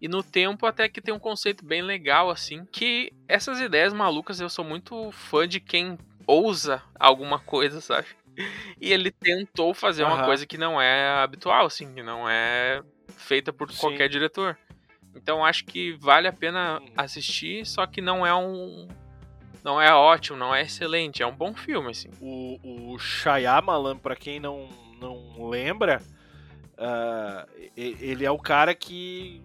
[0.00, 2.64] E no tempo até que tem um conceito bem legal, assim.
[2.66, 8.06] Que essas ideias malucas eu sou muito fã de quem ousa alguma coisa, sabe?
[8.80, 10.24] E ele tentou fazer uma Aham.
[10.24, 12.80] coisa que não é habitual, assim, que não é
[13.16, 13.80] feita por Sim.
[13.80, 14.56] qualquer diretor.
[15.16, 16.92] Então acho que vale a pena Uhum.
[16.96, 18.86] assistir, só que não é um.
[19.64, 22.10] Não é ótimo, não é excelente, é um bom filme, assim.
[22.20, 24.68] O, o Shyamalan, pra quem não,
[25.00, 26.02] não lembra,
[27.76, 29.42] e- ele é o cara que.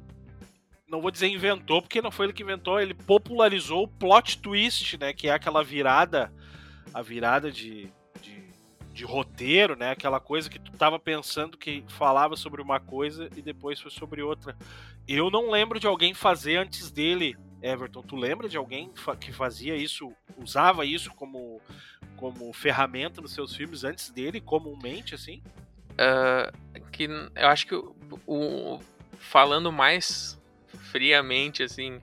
[0.88, 4.98] Não vou dizer inventou, porque não foi ele que inventou, ele popularizou o plot twist,
[4.98, 5.14] né?
[5.14, 6.34] Que é aquela virada.
[6.92, 8.44] A virada de, de,
[8.92, 9.92] de roteiro, né?
[9.92, 14.24] Aquela coisa que tu tava pensando que falava sobre uma coisa e depois foi sobre
[14.24, 14.58] outra.
[15.08, 18.02] Eu não lembro de alguém fazer antes dele, Everton.
[18.02, 21.62] Tu lembra de alguém que fazia isso, usava isso como
[22.20, 25.42] como ferramenta nos seus filmes antes dele, comumente, assim?
[25.98, 26.52] Ah,
[26.92, 27.96] que eu acho que o,
[28.28, 28.80] o-
[29.18, 30.38] falando mais
[30.92, 32.00] friamente assim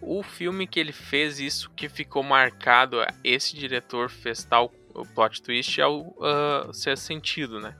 [0.00, 5.42] o filme que ele fez isso que ficou marcado esse diretor fez tal o plot
[5.42, 7.76] twist é o ah, Sexto Sentido né?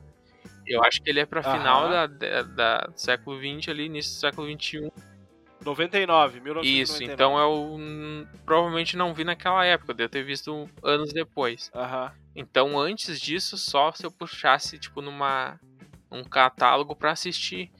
[0.66, 4.12] Eu acho que ele é pra final da, da, da- do século XX ali início
[4.14, 4.90] do século XXI
[5.68, 6.82] 99, 1999.
[6.82, 11.70] Isso, então eu provavelmente não vi naquela época, devo ter visto anos depois.
[11.74, 12.12] Aham.
[12.34, 15.58] Então antes disso, só se eu puxasse, tipo, numa
[16.10, 17.70] um catálogo pra assistir.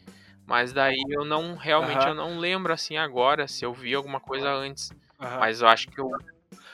[0.47, 2.09] Mas daí eu não, realmente Aham.
[2.09, 4.91] eu não lembro assim agora se eu vi alguma coisa antes.
[5.21, 5.39] aham.
[5.41, 6.11] Mas eu acho que eu.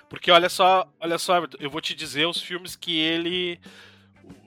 [0.09, 3.61] Porque olha só, olha só, Everton, eu vou te dizer os filmes que ele.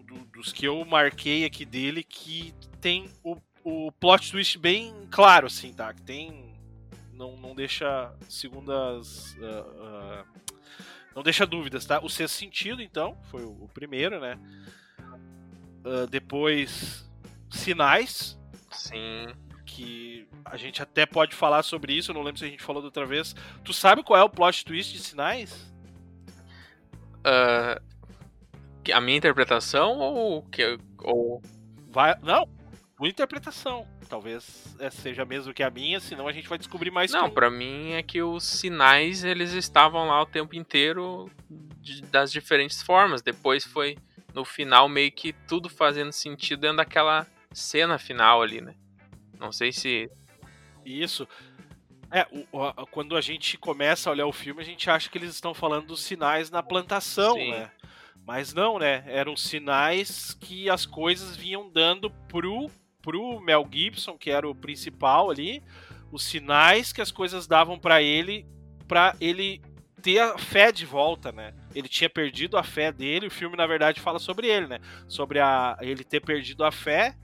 [0.06, 5.48] do- dos que eu marquei aqui dele, que tem o, o plot twist bem claro,
[5.48, 5.94] assim, tá?
[5.94, 6.47] Que tem.
[7.18, 9.36] Não, não deixa segundas.
[9.42, 10.26] ah, ah,
[11.16, 12.00] não deixa dúvidas, tá?
[12.04, 14.40] O Sexto Sentido, então, foi o, o primeiro, né?
[15.84, 17.06] Ah, depois.
[17.50, 18.38] Sinais,
[18.72, 19.26] Sim.
[19.66, 22.82] que a gente até pode falar sobre isso, eu não lembro se a gente falou
[22.82, 23.34] da outra vez.
[23.64, 25.74] Tu sabe qual é o plot twist de Sinais?
[28.84, 31.42] Que- a minha interpretação ou que ou
[31.90, 32.16] Vai.
[32.22, 32.48] Não,
[32.96, 33.88] tua interpretação.
[34.08, 37.36] Talvez é, seja mesmo que a minha, senão a gente vai descobrir mais Não, que-
[37.36, 41.30] pra mim é que os sinais eles estavam lá o tempo inteiro
[41.82, 43.22] de- das diferentes formas.
[43.22, 43.98] Depois foi
[44.34, 48.76] no final meio que tudo fazendo sentido dentro daquela cena final ali, né?
[49.40, 50.10] Não sei se
[50.86, 51.28] Isso.
[52.10, 55.18] É, o- o- quando a gente começa a olhar o filme, a gente acha que
[55.18, 57.52] eles estão falando dos sinais na plantação, Sim.
[57.52, 57.70] né?
[58.26, 59.04] Mas não, né?
[59.08, 62.72] Eram sinais que as coisas vinham dando pro,
[63.08, 65.64] pro Mel Gibson, que era o principal ali,
[66.12, 68.46] os sinais que as coisas davam pra ele,
[68.86, 69.62] pra ele
[70.02, 71.54] ter a fé de volta, né?
[71.74, 74.80] Ele tinha perdido a fé dele, o filme na verdade fala sobre ele, né?
[75.08, 77.16] Sobre a, ele ter perdido a fé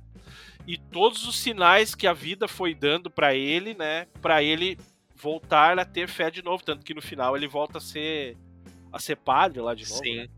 [0.65, 4.77] e todos os sinais que a vida foi dando pra ele, né, Pra ele
[5.13, 8.37] voltar a ter fé de novo, tanto que no final ele volta a ser
[8.89, 10.01] a ser padre lá de novo.
[10.01, 10.15] sim.
[10.15, 10.29] né?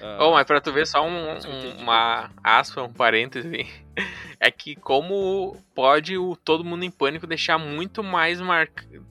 [0.00, 3.66] Ah, Oh, mas pra tu ver só um, eu um- uma aspa, um parêntese,
[4.40, 9.04] é que como pode o Todo Mundo em Pânico deixar muito mais marcado.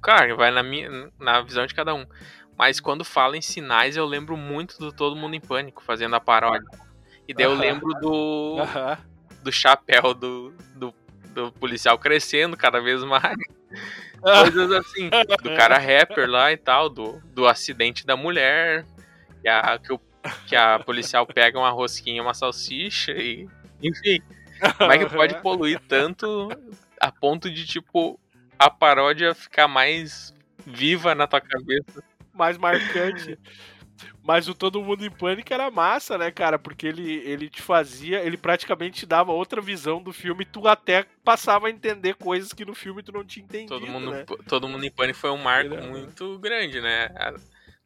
[0.00, 2.06] Claro, vai na, minha, na visão de cada um.
[2.56, 6.20] Mas quando fala em sinais, eu lembro muito do Todo Mundo em Pânico, fazendo a
[6.20, 6.66] paródia.
[7.26, 7.60] E daí eu Aham.
[7.60, 8.98] lembro do, aham.
[9.42, 10.94] do chapéu do, do,
[11.34, 13.36] do policial crescendo cada vez mais.
[14.20, 15.10] Coisas assim.
[15.42, 18.84] Do cara rapper lá e tal, do, do acidente da mulher.
[19.40, 20.00] Que a, que, o,
[20.46, 23.48] que a policial pega uma rosquinha, uma salsicha e.
[23.82, 24.20] Enfim.
[24.76, 26.48] Como é que pode poluir tanto
[27.00, 28.18] a ponto de, tipo,
[28.58, 30.34] a paródia ficar mais
[30.66, 32.02] viva na tua cabeça?
[32.32, 33.38] mais marcante.
[34.22, 36.56] Mas o Todo Mundo em Pânico era massa, né, cara?
[36.58, 40.68] Porque ele, ele te fazia, ele praticamente te dava outra visão do filme e tu
[40.68, 44.24] até passava a entender coisas que no filme tu não tinha entendido, Todo mundo, né?
[44.46, 47.06] todo mundo em pânico foi um marco Ele- muito grande, né?
[47.16, 47.34] A-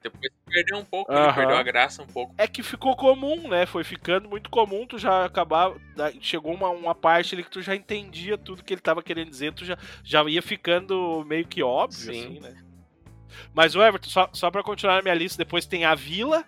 [0.03, 2.35] Depois perdeu um pouco, perdeu a graça um pouco.
[2.37, 3.67] É que ficou comum, né?
[3.67, 5.81] Foi ficando muito comum, tu já acabava.
[6.21, 9.53] Chegou uma, uma parte ali que tu já entendia tudo que ele tava querendo dizer,
[9.53, 12.27] tu já, já ia ficando meio que óbvio, Sim.
[12.27, 12.65] assim, né?
[13.55, 16.45] Mas o Everton, só, só pra continuar na minha lista, depois tem A Vila,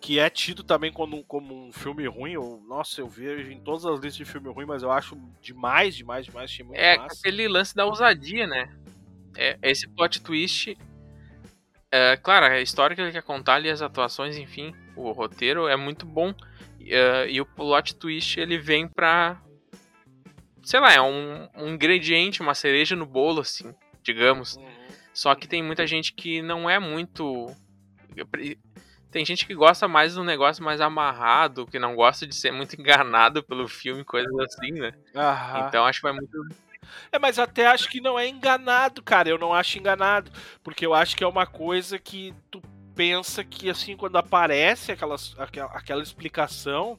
[0.00, 2.32] que é tido também como, como um filme ruim.
[2.32, 5.96] Eu, nossa, eu vejo em todas as listas de filme ruim, mas eu acho demais,
[5.96, 6.58] demais, demais.
[6.72, 7.18] É massa.
[7.18, 8.72] aquele lance da ousadia, né?
[9.36, 10.76] É, esse plot twist.
[11.90, 15.76] É, claro, a história que ele quer contar ali, as atuações, enfim, o roteiro é
[15.76, 16.34] muito bom.
[16.78, 19.40] E, é, e o plot twist ele vem pra.
[20.62, 24.56] Sei lá, é um, um ingrediente, uma cereja no bolo, assim, digamos.
[24.56, 24.68] Uhum.
[25.14, 27.46] Só que tem muita gente que não é muito.
[29.10, 32.74] Tem gente que gosta mais do negócio mais amarrado, que não gosta de ser muito
[32.78, 34.92] enganado pelo filme, coisas assim, né?
[35.16, 35.66] Aham.
[35.66, 36.38] Então acho que vai muito.
[37.12, 39.28] É, mas até acho que não é enganado, cara.
[39.28, 40.30] Eu não acho enganado.
[40.62, 42.62] Porque eu acho que é uma coisa que tu
[42.94, 46.98] pensa que, assim, quando aparece aquelas, aquela, aquela explicação,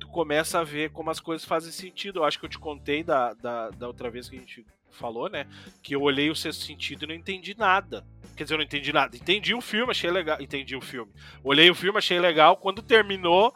[0.00, 2.20] tu começa a ver como as coisas fazem sentido.
[2.20, 5.28] Eu acho que eu te contei da, da, da outra vez que a gente falou,
[5.28, 5.46] né?
[5.82, 8.04] Que eu olhei o sexto sentido e não entendi nada.
[8.36, 9.16] Quer dizer, eu não entendi nada.
[9.16, 10.40] Entendi o filme, achei legal.
[10.40, 11.12] Entendi o filme.
[11.44, 12.56] Olhei o filme, achei legal.
[12.56, 13.54] Quando terminou,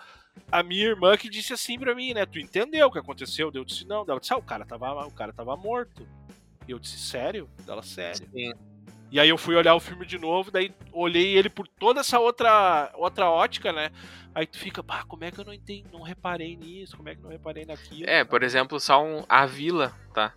[0.51, 2.27] a minha irmã que disse assim pra mim, né?
[2.27, 3.51] Tu entendeu o que aconteceu?
[3.55, 4.05] Eu disse, não.
[4.09, 6.07] Ela disse, ah, o cara tava, o cara tava morto.
[6.67, 7.49] E eu disse, sério?
[7.67, 8.29] Ela, sério.
[8.33, 8.53] Sim.
[9.11, 12.21] E aí eu fui olhar o filme de novo, daí olhei ele por toda essa
[12.21, 13.91] outra, outra ótica, né?
[14.33, 16.97] Aí tu fica, pá, como é que eu não entendi, não reparei nisso?
[16.97, 18.09] Como é que eu não reparei naquilo?
[18.09, 20.33] É, por exemplo, só um, a vila, tá?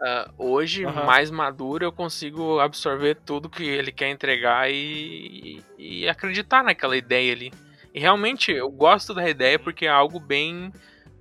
[0.00, 6.62] Ah, hoje, mais maduro, eu consigo absorver tudo que ele quer entregar e, e acreditar
[6.62, 7.52] naquela ideia ali.
[7.94, 10.72] E realmente, eu gosto da ideia porque é algo bem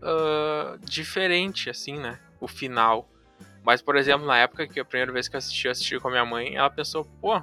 [0.04, 2.20] ah, diferente, assim, né?
[2.40, 3.10] O final.
[3.64, 6.10] Mas, por exemplo, na época que a primeira vez que eu assisti, eu assisti com
[6.10, 7.42] a minha mãe, ela pensou, pô,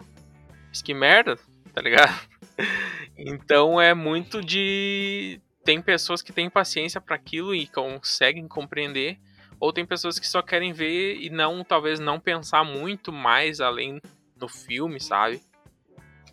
[0.70, 1.38] isso que merda,
[1.72, 2.28] tá ligado?
[3.22, 5.40] Então é muito de.
[5.62, 9.18] Tem pessoas que têm paciência para aquilo e conseguem compreender,
[9.58, 14.00] ou tem pessoas que só querem ver e não, talvez não pensar muito mais além
[14.36, 15.42] no filme, sabe?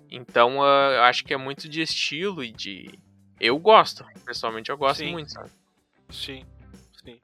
[0.10, 2.99] Então, uh, eu acho que é muito de estilo e de.
[3.39, 5.12] Eu gosto, pessoalmente eu gosto Sim.
[5.12, 5.49] muito, sabe?
[6.10, 6.45] Sim.
[7.03, 7.20] Sim.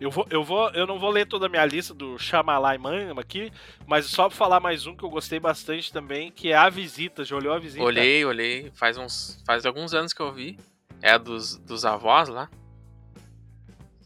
[0.00, 3.52] Eu, vou, eu, vou, eu não vou ler toda a minha lista do Shyamalan aqui,
[3.86, 7.24] mas só pra falar mais um que eu gostei bastante também, que é A Visita.
[7.24, 7.84] Já olhou A Visita?
[7.84, 8.70] Olhei, olhei.
[8.74, 10.58] Faz, uns, faz alguns anos que eu vi.
[11.02, 12.48] É a dos, dos avós lá.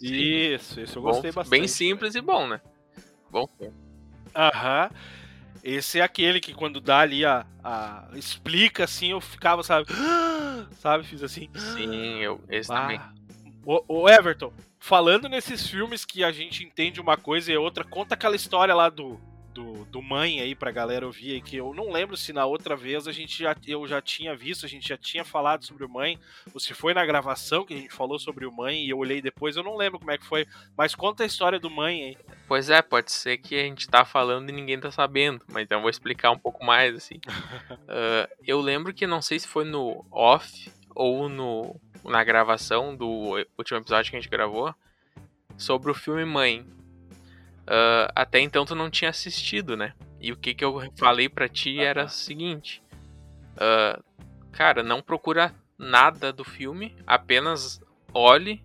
[0.00, 1.50] Isso, isso eu Bom, gostei bastante.
[1.58, 2.60] bem simples e bom, né?
[3.30, 3.74] Bom filme.
[4.34, 4.90] Aham.
[5.64, 8.04] Esse é aquele que quando dá ali a, a.
[8.12, 9.86] explica assim, eu ficava, sabe?
[10.78, 11.04] Sabe?
[11.04, 11.48] Fiz assim.
[11.56, 12.82] Sim, eu, esse Ah.
[12.82, 13.00] também.
[13.64, 18.12] Ô, ô, Everton, falando nesses filmes que a gente entende uma coisa e outra, conta
[18.14, 19.18] aquela história lá do,
[19.54, 22.76] do, do Mãe aí pra galera ouvir aí, que eu não lembro se na outra
[22.76, 25.88] vez a gente já, eu já tinha visto, a gente já tinha falado sobre o
[25.88, 26.18] Mãe,
[26.52, 29.22] ou se foi na gravação que a gente falou sobre o Mãe e eu olhei
[29.22, 30.46] depois, eu não lembro como é que foi,
[30.76, 32.18] mas conta a história do Mãe aí.
[32.48, 35.78] Pois é, pode ser que a gente tá falando e ninguém tá sabendo, mas então
[35.78, 37.20] eu vou explicar um pouco mais, assim.
[37.86, 43.36] Ah, eu lembro que não sei se foi no off ou no, na gravação do
[43.58, 44.74] último episódio que a gente gravou
[45.56, 46.66] sobre o filme Mãe.
[47.66, 49.94] Ah, até então tu não tinha assistido, né?
[50.20, 52.82] E o que que eu falei pra ti era o seguinte.
[53.56, 54.00] ah,
[54.52, 57.80] cara, não procura nada do filme, apenas
[58.12, 58.62] olhe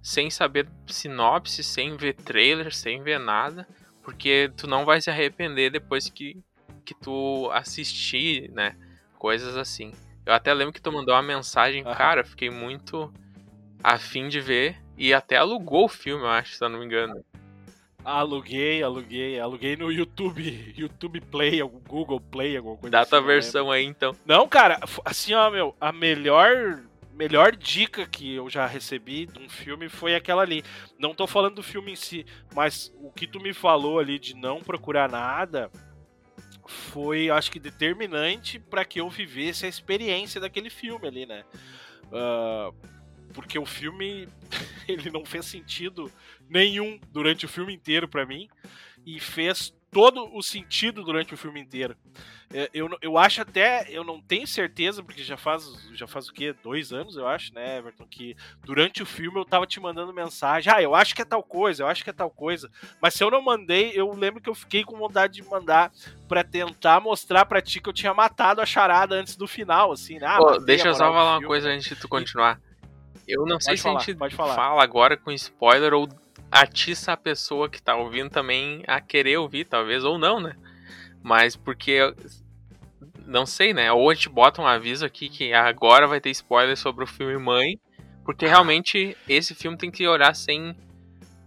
[0.00, 3.66] sem saber sinopse, sem ver trailer, sem ver nada,
[4.02, 6.36] porque tu não vai se arrepender depois que,
[6.84, 8.76] que tu assistir, né?
[9.18, 9.92] Coisas assim.
[10.26, 13.12] Eu até lembro que tu mandou uma mensagem, cara, fiquei muito
[13.82, 17.24] afim de ver e até alugou o filme, eu acho, se eu não me engano.
[18.04, 23.10] Aluguei, aluguei, aluguei no YouTube, YouTube Play, Google Play, alguma coisa Dá assim.
[23.10, 23.42] tua não lembro.
[23.42, 24.16] versão aí então.
[24.26, 26.82] Não, cara, assim, ó, meu, a melhor
[27.14, 30.64] melhor dica que eu já recebi de um filme foi aquela ali.
[30.98, 32.24] Não tô falando do filme em si,
[32.54, 35.70] mas o que tu me falou ali de não procurar nada
[36.66, 41.44] foi, acho que, determinante pra que eu vivesse a experiência daquele filme ali, né?
[42.12, 42.70] Ah,
[43.32, 44.28] porque o filme
[44.86, 46.10] ele não fez sentido
[46.48, 48.48] nenhum durante o filme inteiro pra mim
[49.04, 51.94] e fez todo o sentido durante o filme inteiro.
[52.54, 56.32] É, Eu, eu acho até, eu não tenho certeza, porque já faz, já faz o
[56.32, 56.54] quê?
[56.62, 58.06] Dois anos, eu acho, né, Everton?
[58.06, 60.72] Que durante o filme eu tava te mandando mensagem.
[60.72, 62.70] Ah, eu acho que é tal coisa, eu acho que é tal coisa.
[63.02, 65.92] Mas se eu não mandei, eu lembro que eu fiquei com vontade de mandar
[66.26, 70.18] pra tentar mostrar pra ti que eu tinha matado a charada antes do final, assim,
[70.18, 70.26] né?
[70.26, 72.58] Ah, Pô, deixa eu só falar uma coisa antes de tu continuar.
[73.32, 74.54] Eu não sei Pode se a falar, gente pode falar.
[74.54, 76.08] fala agora com spoiler ou
[76.50, 80.54] atiça a pessoa que tá ouvindo também a querer ouvir, talvez, ou não, né?
[81.22, 81.98] Mas porque.
[83.24, 83.90] Não sei, né?
[83.92, 87.38] Ou a gente bota um aviso aqui que agora vai ter spoiler sobre o filme
[87.38, 87.78] Mãe.
[88.24, 90.76] Porque realmente esse filme tem que olhar sem,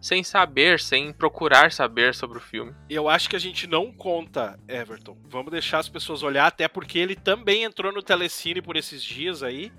[0.01, 2.73] sem saber, sem procurar saber sobre o filme.
[2.89, 5.17] Eu acho que a gente não conta, Everton.
[5.29, 9.41] Vamos deixar as pessoas olhar, até porque ele também entrou no Telecine por esses dias
[9.43, 9.71] aí.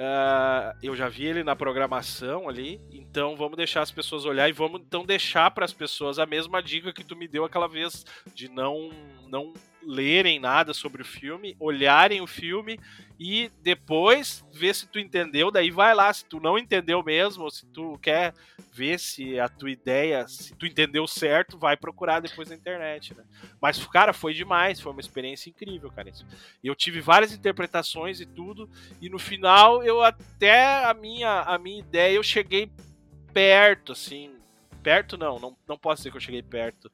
[0.00, 2.80] Ah, eu já vi ele na programação ali.
[2.92, 6.62] Então vamos deixar as pessoas olhar e vamos então deixar para as pessoas a mesma
[6.62, 8.90] dica que tu me deu aquela vez de não
[9.28, 9.52] não
[9.88, 12.78] lerem nada sobre o filme, olharem o filme
[13.18, 17.50] e depois ver se tu entendeu, daí vai lá, se tu não entendeu mesmo, ou
[17.50, 18.34] se tu quer
[18.70, 23.24] ver se a tua ideia, se tu entendeu certo, vai procurar depois na internet, né?
[23.60, 26.12] Mas, cara, foi demais, foi uma experiência incrível, cara.
[26.62, 28.70] eu tive várias interpretações e tudo,
[29.00, 32.70] e no final eu até a minha, a minha ideia, eu cheguei
[33.32, 34.37] perto, assim.
[34.82, 36.90] Perto não, não, não posso dizer que eu cheguei perto.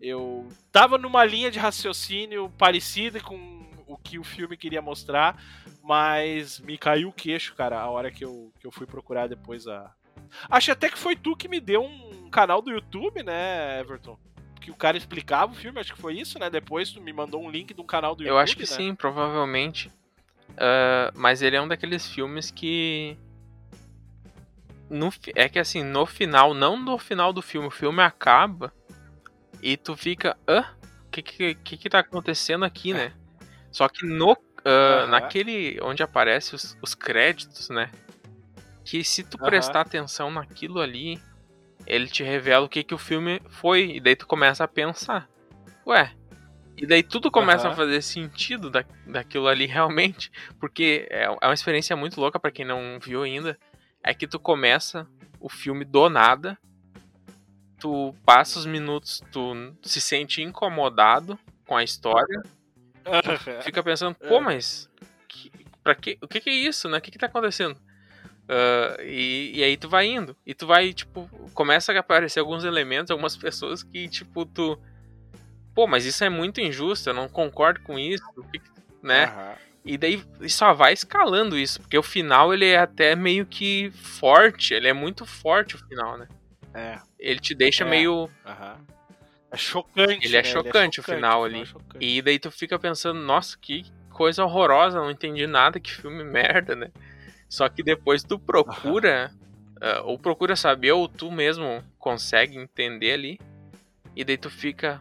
[0.00, 5.42] Eu tava numa linha de raciocínio parecida com o que o filme queria mostrar,
[5.82, 9.66] mas me caiu o queixo, cara, a hora que eu, que eu fui procurar depois
[9.66, 9.92] a.
[10.48, 14.18] Acho até que foi tu que me deu um canal do YouTube, né, Everton?
[14.60, 16.48] Que o cara explicava o filme, acho que foi isso, né?
[16.48, 18.34] Depois tu me mandou um link de um canal do YouTube.
[18.34, 18.66] Eu acho que né?
[18.66, 19.90] sim, provavelmente.
[20.56, 23.16] Ah, mas ele é um daqueles filmes que.
[24.90, 28.72] No, é que assim, no final, não no final do filme, o filme acaba
[29.62, 30.36] e tu fica.
[30.46, 30.64] Hã?
[31.06, 33.12] O que, que, que que tá acontecendo aqui, né?
[33.70, 34.36] Só que no.
[34.64, 35.06] ah, Aham.
[35.08, 35.78] Naquele.
[35.82, 37.90] onde aparece os, os créditos, né?
[38.84, 41.18] Que se tu prestar atenção naquilo ali,
[41.86, 43.96] ele te revela o que, que o filme foi.
[43.96, 45.28] E daí tu começa a pensar.
[45.86, 46.12] Ué,
[46.76, 47.76] e daí tudo começa a Aham.
[47.76, 50.30] fazer sentido da, daquilo ali realmente.
[50.60, 53.58] Porque é, é uma experiência muito louca pra quem não viu ainda.
[54.04, 55.06] É que tu começa
[55.40, 56.58] o filme do nada.
[57.80, 62.42] Tu passa os minutos, tu se sente incomodado com a história.
[63.62, 64.40] Fica pensando, pô, É.
[64.40, 64.90] mas.
[65.26, 65.50] Que,
[65.82, 66.98] pra que, o que, que é isso, né?
[66.98, 67.76] O que, que tá acontecendo?
[68.44, 70.36] Uh, e, e aí tu vai indo.
[70.46, 74.78] E tu vai, tipo, começa a aparecer alguns elementos, algumas pessoas que, tipo, tu.
[75.74, 78.22] Pô, mas isso é muito injusto, eu não concordo com isso,
[79.02, 79.24] né?
[79.24, 79.54] Aham.
[79.84, 84.72] E daí só vai escalando isso, porque o final ele é até meio que forte,
[84.72, 86.26] ele é muito forte o final, né?
[86.72, 87.88] É, Ele te deixa É.
[87.88, 88.28] meio.
[88.44, 88.78] aham.
[89.50, 90.26] É chocante.
[90.26, 90.48] Ele é né?
[90.48, 91.60] chocante o final ali.
[91.62, 92.04] é chocante.
[92.04, 96.74] E daí tu fica pensando, nossa, que coisa horrorosa, não entendi nada, que filme merda,
[96.74, 96.90] né?
[97.48, 99.30] Só que depois tu procura,
[99.80, 103.38] ah, ou procura saber, ou tu mesmo consegue entender ali,
[104.16, 104.98] e daí tu fica,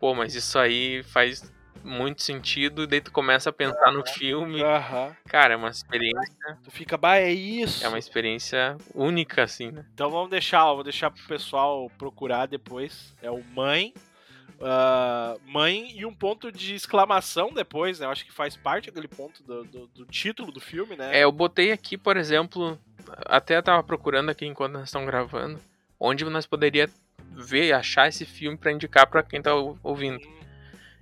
[0.00, 1.52] pô, mas isso aí faz
[1.84, 4.62] muito sentido, daí tu começa a pensar no filme.
[4.62, 5.16] Aham.
[5.26, 7.84] Cara, é uma experiência, Tu fica, bah, é isso.
[7.84, 9.84] é uma experiência única, assim, né?
[9.94, 13.14] Então vamos deixar, vou deixar pro pessoal procurar depois.
[13.22, 13.92] É o mãe.
[14.60, 18.06] ah, mãe e um ponto de exclamação depois, né?
[18.06, 21.18] Eu acho que faz parte aquele ponto do, do- do título do filme, né?
[21.18, 22.78] É, eu botei aqui, por exemplo,
[23.26, 25.58] até tava procurando aqui enquanto nós estamos gravando,
[25.98, 26.88] onde nós poderia
[27.34, 30.20] ver, achar esse filme pra indicar pra quem tá ou- ouvindo.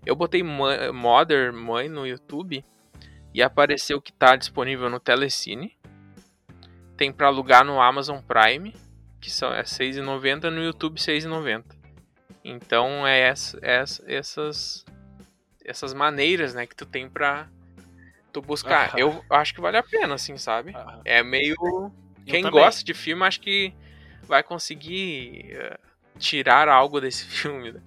[0.04, 2.64] Eu botei Ma- Mother Mãe no YouTube
[3.34, 5.76] e apareceu que tá disponível no Telecine.
[6.96, 8.74] Tem pra alugar no Amazon Prime,
[9.20, 11.64] que são é 6,90 no YouTube 6,90.
[12.44, 14.84] Então é essa, essa- essas
[15.64, 17.46] essas maneiras, né, que tu tem pra
[18.32, 18.98] tu buscar.
[18.98, 20.72] Eu acho que vale a pena, assim, sabe?
[21.04, 21.54] É meio
[22.26, 23.72] quem gosta de filme acho que
[24.22, 25.78] vai conseguir eh,
[26.18, 27.72] tirar algo desse filme.
[27.72, 27.80] Né?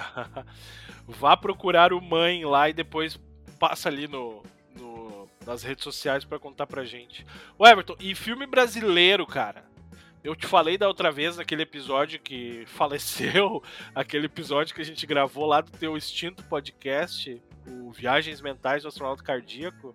[1.06, 3.18] Vá procurar o mãe lá e depois
[3.58, 4.42] passa ali no,
[4.76, 7.26] no- nas redes sociais pra contar pra gente.
[7.58, 9.64] O Everton, e filme brasileiro, cara?
[10.22, 13.62] Eu te falei da outra vez naquele episódio que faleceu,
[13.94, 18.88] aquele episódio que a gente gravou lá do teu extinto podcast, o Viagens Mentais do
[18.88, 19.94] Astronauta Cardíaco.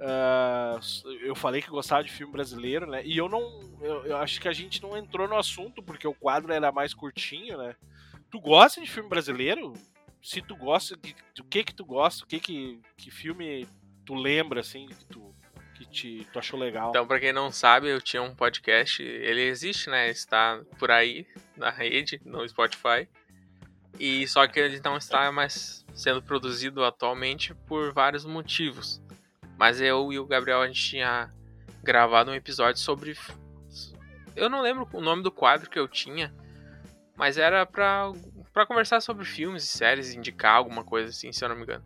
[0.00, 0.78] Ah,
[1.22, 3.02] eu falei que gostava de filme brasileiro, né?
[3.04, 3.60] E eu não.
[3.80, 6.94] Eu, eu acho que a gente não entrou no assunto, porque o quadro era mais
[6.94, 7.74] curtinho, né?
[8.30, 9.72] Tu gosta de filme brasileiro?
[10.22, 12.24] Se tu gosta, de, do que que tu gosta?
[12.24, 13.66] O que que, que filme
[14.04, 15.34] tu lembra, assim, que tu,
[15.74, 16.90] que te, tu achou legal?
[16.90, 20.10] Então, pra quem não sabe, eu tinha um podcast, ele existe, né?
[20.10, 21.26] Está por aí
[21.56, 23.08] na rede, no Spotify.
[23.98, 29.02] E só que ele não está mais sendo produzido atualmente por vários motivos.
[29.56, 31.32] Mas eu e o Gabriel a gente tinha
[31.82, 33.16] gravado um episódio sobre
[34.38, 36.32] eu não lembro o nome do quadro que eu tinha,
[37.18, 38.12] mas era pra,
[38.52, 41.84] pra conversar sobre filmes e séries, indicar alguma coisa assim, se eu não me engano.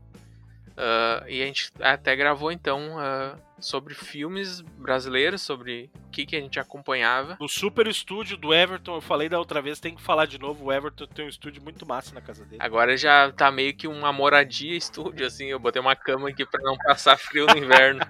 [0.77, 6.37] Ah, e a gente até gravou então ah, sobre filmes brasileiros, sobre o que, que
[6.37, 7.37] a gente acompanhava.
[7.41, 10.67] No super estúdio do Everton, eu falei da outra vez, tem que falar de novo.
[10.67, 12.63] O Everton tem um estúdio muito massa na casa dele.
[12.63, 15.47] Agora já tá meio que uma moradia estúdio, assim.
[15.47, 18.01] Eu botei uma cama aqui pra não passar frio no inverno.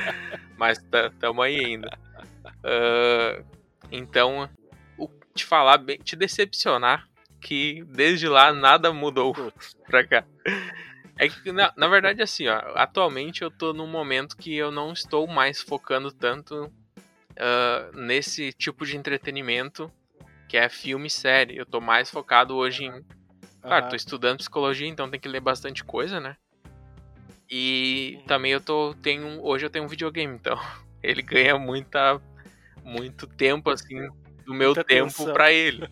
[0.56, 1.96] Mas tá, tamo aí ainda.
[2.64, 3.42] Ah,
[3.92, 4.65] então, o,
[5.36, 7.08] te falar bem, te decepcionar
[7.40, 9.34] que desde lá nada mudou
[9.86, 10.24] pra cá.
[11.18, 14.92] É que, na, na verdade, assim, ó, atualmente eu tô num momento que eu não
[14.92, 16.70] estou mais focando tanto
[17.38, 19.90] ah, nesse tipo de entretenimento
[20.48, 21.56] que é filme e série.
[21.56, 23.04] Eu tô mais focado hoje em
[23.66, 26.36] Claro, tô estudando psicologia, então tem que ler bastante coisa, né?
[27.50, 30.56] E também eu tô tenho hoje eu tenho um videogame, então
[31.02, 32.20] ele ganha muita
[32.84, 34.08] muito tempo assim
[34.46, 35.86] do meu Muita tempo pra ele.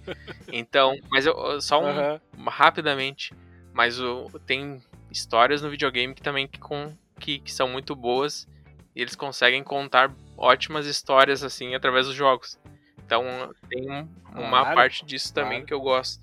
[0.51, 3.35] Então, mas eu só um rapidamente,
[3.73, 4.81] mas o, tem
[5.11, 8.47] histórias no videogame que também que, com, que, que são muito boas
[8.95, 12.59] e eles conseguem contar ótimas histórias assim através dos jogos.
[13.05, 13.25] Então
[13.69, 15.67] tem um- uma Claro, parte disso também claro.
[15.67, 16.23] que eu gosto.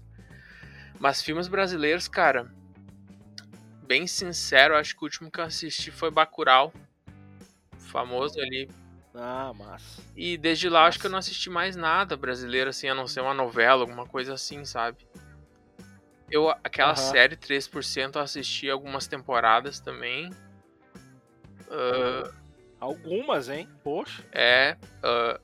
[0.99, 2.51] Mas filmes brasileiros, cara,
[3.84, 6.73] bem sincero, acho que o último que eu assisti foi Bacurau,
[7.77, 8.69] famoso ali.
[9.14, 10.01] Ah, massa.
[10.16, 13.22] E desde lá acho que eu não assisti mais nada brasileiro assim, a não ser
[13.22, 14.97] uma novela, alguma coisa assim, sabe?
[16.30, 16.95] Eu aquela Aham.
[16.95, 20.30] série 3% eu assisti algumas temporadas também.
[21.70, 22.32] Ah,
[22.80, 23.68] Algumas, hein?
[23.84, 24.24] Poxa.
[24.32, 25.39] é, ah,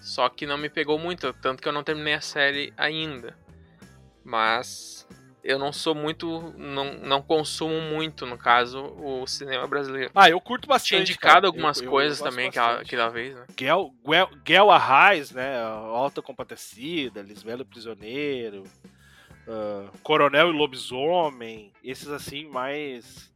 [0.00, 3.36] só que não me pegou muito, tanto que eu não terminei a série ainda.
[4.24, 5.03] Mas
[5.44, 10.10] eu não sou muito, não, não consumo muito, no caso, o cinema brasileiro.
[10.14, 10.88] Ah, eu curto bastante.
[10.88, 11.10] Tinha cara.
[11.10, 13.44] indicado algumas Eu- eu coisas gosto também aquela, aquela vez, né?
[13.54, 15.62] Guel, Guel, Guel Arraes, né?
[15.62, 18.64] Alta Compadecida, Lisbelo Prisioneiro,
[19.46, 23.30] ah, Coronel e Lobisomem, esses assim, mais.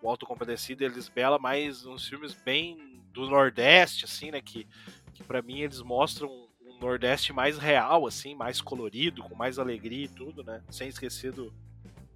[0.00, 4.40] O Alto Compadecida e Lisbela, mais uns filmes bem do Nordeste, assim, né?
[4.40, 4.66] Que,
[5.14, 6.43] que para mim eles mostram
[6.84, 10.62] Nordeste mais real, assim, mais colorido, com mais alegria e tudo, né?
[10.70, 11.52] Sem esquecer do,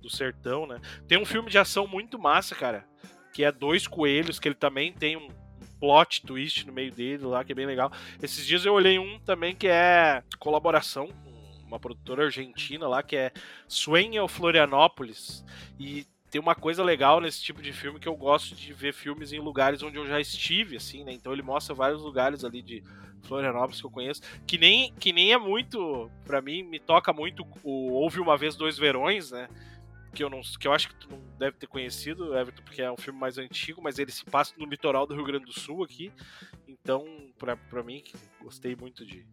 [0.01, 0.81] do sertão, né?
[1.07, 2.87] Tem um filme de ação muito massa, cara,
[3.33, 5.29] que é Dois Coelhos, que ele também tem um
[5.81, 7.91] plot twist no meio dele lá, que é bem legal.
[8.23, 13.16] Esses dias eu olhei um também que é colaboração com uma produtora argentina lá, que
[13.16, 13.33] é
[13.66, 15.45] Sueño Florianópolis.
[15.79, 19.33] E tem uma coisa legal nesse tipo de filme que eu gosto de ver filmes
[19.33, 21.12] em lugares onde eu já estive, assim, né?
[21.12, 22.83] Então ele mostra vários lugares ali de
[23.22, 27.47] Florianópolis que eu conheço, que nem, que nem é muito, para mim, me toca muito
[27.62, 29.49] o Houve Uma Vez Dois Verões, né?
[30.14, 32.91] Que eu, não, que eu acho que tu não deve ter conhecido, Everton, porque é
[32.91, 35.85] um filme mais antigo, mas ele se passa no litoral do Rio Grande do Sul
[35.85, 36.12] aqui.
[36.66, 37.07] Então,
[37.39, 38.03] pra, pra mim,
[38.41, 39.26] gostei muito de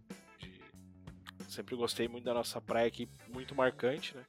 [1.47, 4.23] sempre gostei muito da nossa praia aqui, muito marcante, né?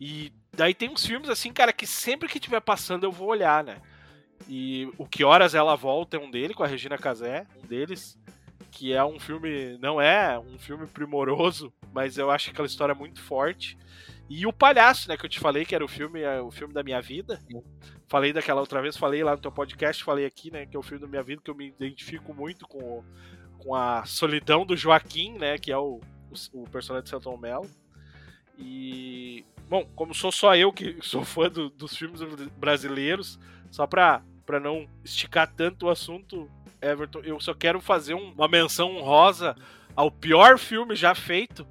[0.00, 3.62] E daí tem uns filmes assim, cara, que sempre que tiver passando eu vou olhar,
[3.62, 3.80] né?
[4.48, 8.18] E o Que Horas Ela Volta é um dele, com a Regina Casé, um deles,
[8.70, 12.94] que é um filme, não é um filme primoroso, mas eu acho que aquela história
[12.94, 13.78] muito forte.
[14.28, 16.72] E o Palhaço, né, que eu te falei que era o filme, é o filme
[16.72, 17.38] da minha vida.
[18.08, 20.82] Falei daquela outra vez, falei lá no teu podcast, falei aqui, né, que é o
[20.82, 23.04] filme da minha vida, que eu me identifico muito com,
[23.58, 26.00] com a solidão do Joaquim, né, que é o,
[26.52, 27.70] o, o personagem de Celton Mello.
[28.58, 32.20] E, bom, como sou só eu que sou fã do, dos filmes
[32.56, 33.38] brasileiros,
[33.70, 38.48] só pra, pra não esticar tanto o assunto, Everton, eu só quero fazer um, uma
[38.48, 39.56] menção honrosa
[39.94, 41.66] ao pior filme já feito,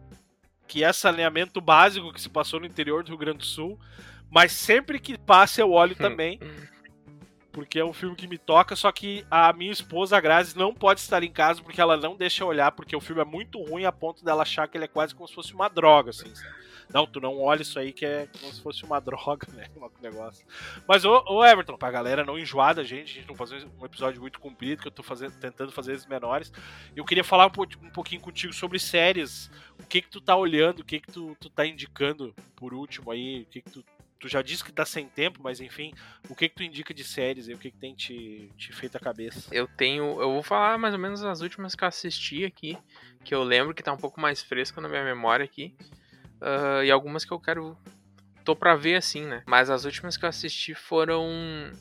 [0.68, 3.80] que é Saneamento Básico, que se passou no interior do Rio Grande do Sul,
[4.30, 6.39] mas sempre que passa eu olho também,
[7.52, 10.74] porque é um filme que me toca, só que a minha esposa, a Grazi, não
[10.74, 13.86] pode estar em casa porque ela não deixa olhar, porque o filme é muito ruim
[13.86, 16.32] a ponto dela achar que ele é quase como se fosse uma droga, assim.
[16.93, 19.68] Não, tu não olha isso aí que é como se fosse uma droga, né?
[19.76, 20.45] Um negócio.
[20.88, 23.86] Mas, ô, ô Everton, pra galera não enjoar da gente, a gente não fazer um
[23.86, 26.52] episódio muito comprido, que eu tô fazendo, tentando fazer esses menores.
[26.95, 29.49] Eu queria falar um, um pouquinho contigo sobre séries.
[29.80, 33.12] O que que tu tá olhando, o que que tu, tu tá indicando por último
[33.12, 33.86] aí, o que que tu
[34.22, 35.93] tu já disse que tá sem tempo, mas enfim,
[36.30, 38.95] o que que tu indica de séries e o que que tem te, te feito
[38.95, 39.49] a cabeça?
[39.51, 42.78] Eu tenho, eu vou falar mais ou menos as últimas que eu assisti aqui,
[43.24, 45.76] que eu lembro que tá um pouco mais fresco na minha memória aqui,
[46.39, 47.76] uh, e algumas que eu quero,
[48.45, 51.28] tô pra ver assim, né, mas as últimas que eu assisti foram,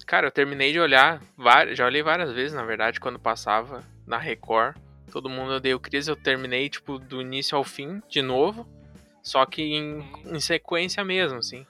[0.06, 1.22] cara, eu terminei de olhar,
[1.72, 4.78] já olhei várias vezes, na verdade, quando passava na Record,
[5.12, 8.66] todo mundo odeia o Cris, eu terminei, tipo, do início ao fim, de novo,
[9.22, 11.66] só que em, em sequência mesmo, assim.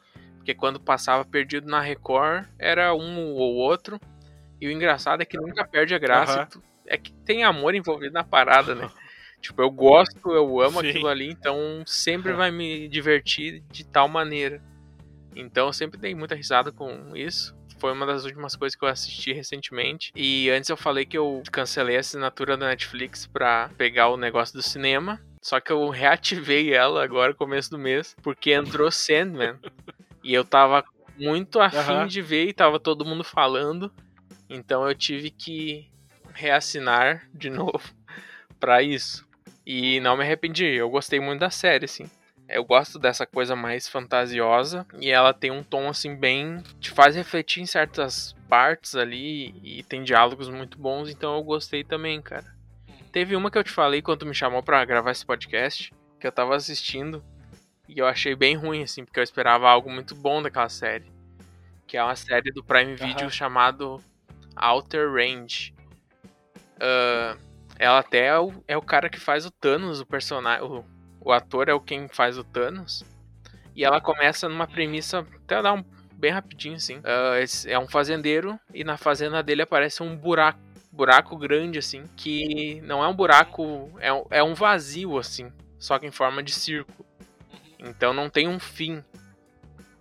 [0.51, 4.01] Porque quando passava perdido na Record, era um ou outro.
[4.61, 6.49] E o engraçado é que nunca perde a graça.
[6.55, 6.63] Uhum.
[6.87, 8.91] É que tem amor envolvido na parada, né?
[9.41, 10.89] tipo, eu gosto, eu amo Sim.
[10.89, 14.61] aquilo ali, então sempre vai me divertir de tal maneira.
[15.37, 17.57] Então eu sempre dei muita risada com isso.
[17.79, 20.11] Foi uma das últimas coisas que eu assisti recentemente.
[20.17, 24.55] E antes eu falei que eu cancelei a assinatura da Netflix pra pegar o negócio
[24.57, 25.21] do cinema.
[25.41, 29.57] Só que eu reativei ela agora, começo do mês, porque entrou Sandman.
[30.31, 30.85] E eu tava
[31.19, 32.07] muito afim Aham.
[32.07, 33.93] de ver e tava todo mundo falando.
[34.49, 35.91] Então eu tive que
[36.33, 37.93] reassinar de novo
[38.61, 39.27] pra isso.
[39.67, 42.09] E não me arrependi, eu gostei muito da série, assim.
[42.49, 47.17] Eu gosto dessa coisa mais fantasiosa e ela tem um tom assim bem te faz
[47.17, 52.55] refletir em certas partes ali e tem diálogos muito bons, então eu gostei também, cara.
[53.11, 56.31] Teve uma que eu te falei quando me chamou pra gravar esse podcast, que eu
[56.33, 57.21] tava assistindo
[57.95, 61.11] e eu achei bem ruim assim, porque eu esperava algo muito bom daquela série,
[61.87, 63.31] que é uma série do Prime Video Aham.
[63.31, 64.03] chamado
[64.57, 65.75] Outer Range.
[66.81, 67.37] Ah,
[67.79, 70.65] ela até é o, é o cara que faz o Thanos, o personagem.
[70.65, 70.85] O,
[71.21, 73.05] o ator é o quem faz o Thanos.
[73.75, 75.27] E ela começa numa premissa.
[75.45, 75.85] Até dar um
[76.15, 77.01] bem rapidinho assim.
[77.43, 80.61] Esse é um fazendeiro e na fazenda dele aparece um buraco.
[80.93, 82.05] Buraco grande, assim.
[82.17, 83.91] Que não é um buraco.
[84.01, 85.51] É um, é um vazio, assim.
[85.79, 87.09] Só que em forma de círculo.
[87.83, 89.03] Então não tem um fim.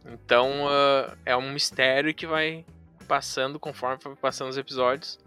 [0.06, 2.66] Então ah, é um mistério que vai
[3.08, 5.20] passando conforme passando os episódios.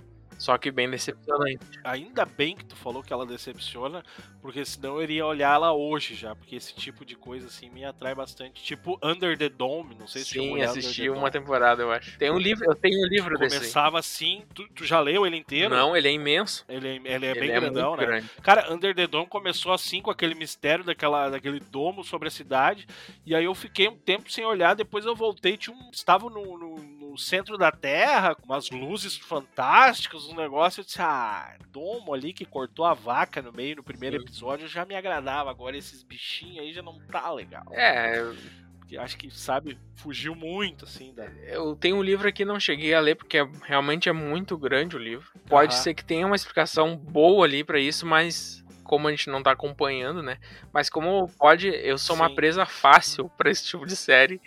[0.42, 1.60] Só que bem decepcionante.
[1.84, 4.02] Ainda bem que tu falou que ela decepciona,
[4.40, 7.84] porque senão eu iria olhar ela hoje já, porque esse tipo de coisa assim me
[7.84, 8.60] atrai bastante.
[8.60, 11.30] Tipo Under the Dome, não sei se Sim, olhar assisti uma Dome.
[11.30, 12.18] temporada, eu acho.
[12.18, 13.54] Tem um livro, eu tenho um livro desse.
[13.54, 13.60] aí.
[13.60, 15.72] Começava assim, tu, tu já leu ele inteiro?
[15.72, 16.64] Não, ele é imenso.
[16.68, 18.06] Ele, é- ele é ele bem é grandão, muito né?
[18.06, 18.28] grande.
[18.42, 22.84] Cara, Under the Dome começou assim com aquele mistério daquela, daquele domo sobre a cidade.
[23.24, 26.58] E aí eu fiquei um tempo sem olhar, depois eu voltei, tinha um, estava no,
[26.58, 26.76] no,
[27.12, 30.80] no centro da Terra, com umas luzes fantásticas, um negócio.
[30.80, 34.84] Eu disse, ah, domo ali que cortou a vaca no meio no primeiro episódio já
[34.86, 35.50] me agradava.
[35.50, 37.66] Agora esses bichinhos aí já não tá legal.
[37.72, 38.32] É,
[38.78, 41.24] Porque acho que, sabe, fugiu muito, assim, da.
[41.46, 44.96] eu tenho um livro aqui, não cheguei a ler, porque é- realmente é muito grande
[44.96, 45.30] o livro.
[45.48, 45.82] Pode Aham.
[45.82, 49.52] ser que tenha uma explicação boa ali pra isso, mas como a gente não tá
[49.52, 50.36] acompanhando, né?
[50.72, 52.34] Mas como pode, eu sou uma Sim.
[52.34, 54.38] presa fácil pra esse tipo de série,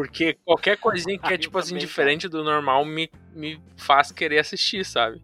[0.00, 4.82] porque qualquer coisinha que é tipo assim diferente do normal me, me faz querer assistir,
[4.82, 5.22] sabe?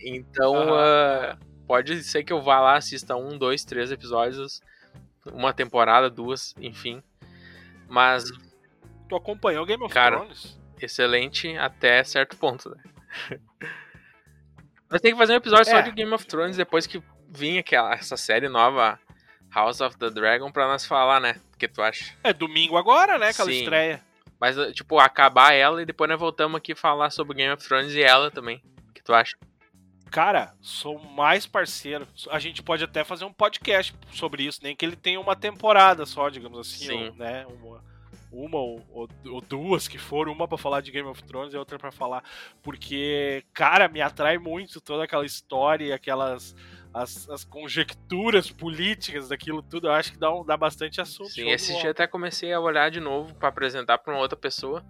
[0.00, 0.72] Então, Aham.
[1.32, 4.62] ah, pode ser que eu vá lá, assista um, dois, três episódios,
[5.26, 7.02] uma temporada, duas, enfim.
[7.86, 8.24] Mas
[9.08, 10.58] Tu acompanhou Game of Cara, Thrones?
[10.80, 12.82] excelente até certo ponto, né?
[14.90, 15.82] Nós tem que fazer um episódio só É.
[15.82, 18.98] de Game of Thrones depois que vir aquela, essa série nova,
[19.54, 21.36] House of the Dragon, pra nós falar, né?
[21.54, 22.14] O que tu acha?
[22.22, 23.28] É domingo agora, né?
[23.28, 23.58] Aquela Sim.
[23.60, 24.02] estreia.
[24.38, 27.94] Mas, eh, tipo, acabar ela e depois nós voltamos aqui falar sobre Game of Thrones
[27.94, 28.62] e ela também.
[28.88, 29.34] O que tu acha?
[30.10, 32.06] Cara, sou mais parceiro.
[32.30, 36.04] A gente pode até fazer um podcast sobre isso, nem que ele tenha uma temporada
[36.06, 37.08] só, digamos assim, Sim.
[37.08, 37.46] ou, né?
[37.46, 37.84] Uma,
[38.30, 41.56] uma ou, ou- ou duas que for, uma pra falar de Game of Thrones e
[41.56, 42.22] outra pra falar.
[42.62, 46.54] Porque, cara, me atrai muito toda aquela história, e aquelas.
[46.96, 51.28] As, as conjecturas políticas daquilo tudo, eu acho que dá, um- dá bastante assunto.
[51.30, 54.82] Sim, esse dia até comecei a olhar de novo pra apresentar pra uma outra pessoa.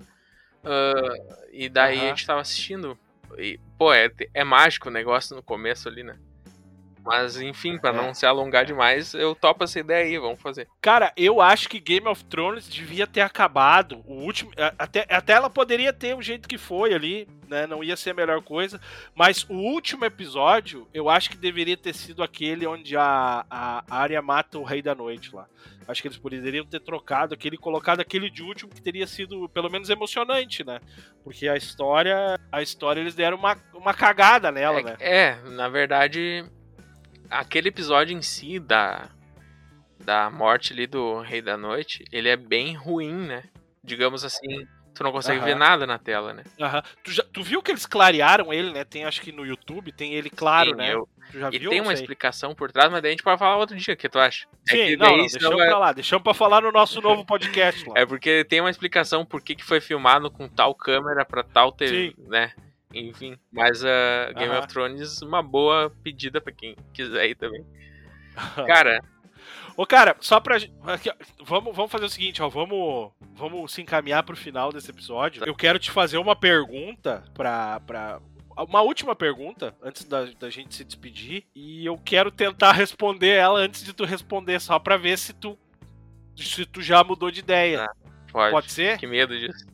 [0.65, 2.05] Ah, e daí Aham.
[2.07, 2.97] a gente tava assistindo.
[3.37, 6.17] E, pô, é, é mágico o negócio no começo ali, né?
[7.07, 7.93] Mas, enfim, pra É.
[7.93, 10.67] não se alongar demais, eu topo essa ideia aí, vamos fazer.
[10.81, 14.03] Cara, eu acho que Game of Thrones devia ter acabado.
[14.05, 14.51] O último.
[14.77, 17.67] Até, até ela poderia ter o jeito que foi ali, né?
[17.67, 18.81] Não ia ser a melhor coisa.
[19.15, 24.21] Mas o último episódio, eu acho que deveria ter sido aquele onde a, a Arya
[24.21, 25.47] mata o Rei da Noite lá.
[25.89, 29.49] Acho que eles poderiam ter trocado aquele e colocado aquele de último que teria sido
[29.51, 30.81] pelo menos emocionante, né?
[31.23, 32.37] Porque a história.
[32.51, 34.97] A história eles deram uma, uma cagada nela, É, né?
[34.99, 36.45] é, na verdade,
[37.31, 39.09] aquele episódio em si da,
[39.99, 43.45] da morte ali do Rei da Noite, ele é bem ruim, né?
[43.83, 45.47] Digamos assim, tu não consegue Aham.
[45.47, 46.43] ver nada na tela, né?
[46.61, 46.83] Aham.
[47.05, 48.85] Tu, já- tu viu que eles clarearam ele, né?
[48.85, 50.95] Tem acho que no YouTube, tem ele claro, Sim, né?
[50.95, 51.71] eu- Tu já E viu?
[51.71, 52.03] tem Não uma sei.
[52.05, 54.47] explicação por trás, mas daí a gente pode falar outro dia, o que tu acha?
[54.69, 56.71] É Sim, que não, daí não, senão deixamos vai- pra lá, deixamos pra falar no
[56.71, 57.95] nosso novo podcast lá.
[57.97, 61.73] É porque tem uma explicação por que, que foi filmado com tal câmera pra tal
[61.73, 62.53] TV, né?
[62.99, 64.59] Enfim, mas a Game Aham.
[64.61, 67.65] of Thrones, uma boa pedida pra quem quiser ir também.
[68.67, 69.01] Cara,
[69.77, 70.59] Ô, cara, só pra.
[70.59, 72.49] gen- aqui, ó, vamos, vamos fazer o seguinte, ó.
[72.49, 75.45] Vamos, vamos se encaminhar pro final desse episódio.
[75.45, 77.79] Eu quero te fazer uma pergunta pra.
[77.81, 78.21] pra
[78.57, 81.45] uma última pergunta antes da, da gente se despedir.
[81.55, 85.59] E eu quero tentar responder ela antes de tu responder, só pra ver se tu.
[86.35, 87.87] Se tu já mudou de ideia.
[88.33, 88.51] pode.
[88.53, 88.97] Pode ser?
[88.99, 89.67] Que medo disso.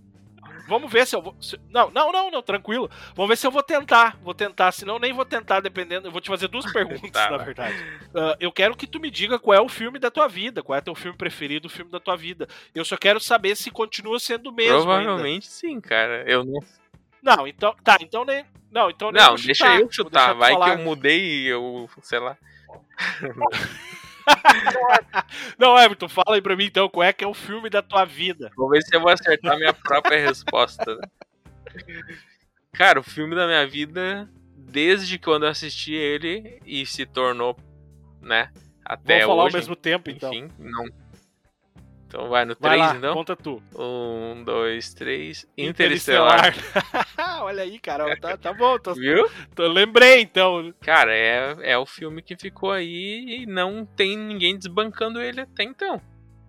[0.68, 1.34] Vamos ver se eu vou.
[1.40, 2.90] se- não, não, não, não, tranquilo.
[3.14, 4.16] Vamos ver se eu vou tentar.
[4.22, 6.06] Vou tentar, senão nem vou tentar, dependendo.
[6.08, 7.76] Eu vou te fazer duas perguntas, Tá, na verdade.
[8.14, 10.78] Ah, eu quero que tu me diga qual é o filme da tua vida, qual
[10.78, 12.48] é teu filme preferido, o filme da tua vida.
[12.74, 14.72] Eu só quero saber se continua sendo o mesmo.
[14.78, 14.84] ainda.
[14.84, 16.24] Provavelmente sim, cara.
[16.26, 16.60] Eu não.
[17.22, 17.74] Não, então.
[17.84, 18.44] Tá, então nem.
[18.70, 19.80] Não, então nem Não, deixa chutar.
[19.80, 20.34] eu chutar.
[20.34, 20.64] Vai falar.
[20.76, 21.88] que eu mudei e eu.
[22.02, 22.36] sei lá.
[25.58, 28.04] Não, Everton, fala aí pra mim então, qual é que é o filme da tua
[28.04, 28.50] vida?
[28.56, 30.96] Vou ver se eu vou acertar minha própria resposta.
[30.96, 31.02] né?
[32.72, 37.56] Cara, o filme da minha vida, desde quando eu assisti ele e se tornou,
[38.20, 38.50] né?
[38.84, 39.56] Até Vamos falar hoje.
[39.56, 40.32] ao mesmo tempo, então.
[40.32, 40.84] Enfim, não.
[42.12, 43.14] Então vai no Vai 3, lá, então.
[43.14, 43.62] conta tu.
[43.74, 45.46] Um, dois, três.
[45.56, 46.52] Interestelar.
[47.40, 49.26] Olha aí, cara, tá, tá bom, tô, Viu?
[49.54, 50.74] tô- lembrei então.
[50.82, 55.64] Cara, é, é o filme que ficou aí e não tem ninguém desbancando ele até
[55.64, 56.00] então.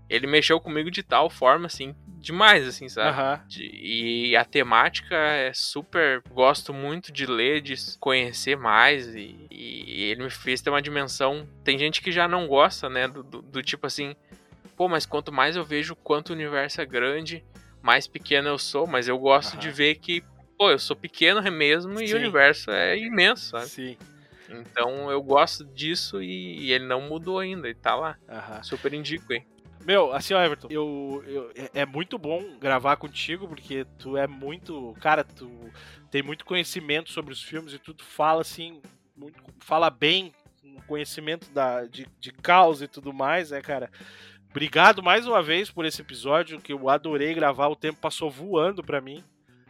[0.09, 3.15] Ele mexeu comigo de tal forma, assim, demais, assim, sabe?
[3.47, 6.21] De- e a temática é super.
[6.29, 9.15] Gosto muito de ler, de conhecer mais.
[9.15, 11.47] E, e ele me fez ter uma dimensão.
[11.63, 13.07] Tem gente que já não gosta, né?
[13.07, 14.13] Do, do- do tipo assim.
[14.75, 17.43] Pô, mas quanto mais eu vejo quanto o universo é grande,
[17.81, 18.87] mais pequeno eu sou.
[18.87, 19.59] Mas eu gosto Aham.
[19.59, 20.23] de ver que,
[20.57, 22.13] pô, eu sou pequeno mesmo e Sim.
[22.13, 23.67] o universo é imenso, sabe?
[23.67, 23.97] Sim.
[24.49, 27.67] Então eu gosto disso e, e ele não mudou ainda.
[27.67, 28.17] Ele tá lá.
[28.27, 28.61] Aham.
[28.63, 29.45] Super indico, hein?
[29.85, 34.25] Meu, assim, ó, Everton, eu, eu- é- é muito bom gravar contigo, porque tu é
[34.27, 34.95] muito.
[35.01, 35.71] Cara, tu
[36.09, 38.81] tem muito conhecimento sobre os filmes e tu fala assim,
[39.15, 40.33] muito, fala bem,
[40.87, 43.89] conhecimento da, de, de causa e tudo mais, né, cara?
[44.53, 48.83] Obrigado mais uma vez por esse episódio, que eu adorei gravar, o tempo passou voando
[48.83, 49.23] pra mim.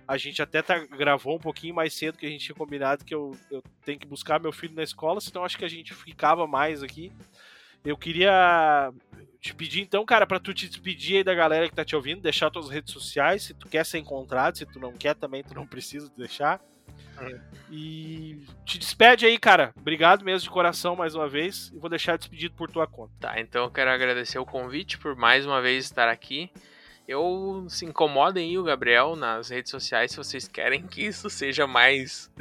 [0.05, 3.15] A gente até tá, gravou um pouquinho mais cedo que a gente tinha combinado que
[3.15, 6.45] eu, eu tenho que buscar meu filho na escola, senão acho que a gente ficava
[6.45, 7.13] mais aqui.
[7.86, 8.91] Eu queria
[9.39, 12.21] te pedir então, cara, pra tu te despedir aí da galera que tá te ouvindo,
[12.21, 15.55] deixar tuas redes sociais, se tu quer ser encontrado, se tu não quer também, tu
[15.55, 16.59] não precisa deixar.
[17.69, 19.73] E te despede aí, cara.
[19.75, 23.13] Obrigado mesmo de coração mais uma vez e vou deixar despedido por tua conta.
[23.19, 26.51] Tá, então eu quero agradecer o convite por mais uma vez estar aqui.
[27.07, 31.67] Eu se incomodem aí o Gabriel nas redes sociais se vocês querem que isso seja
[31.67, 32.31] mais.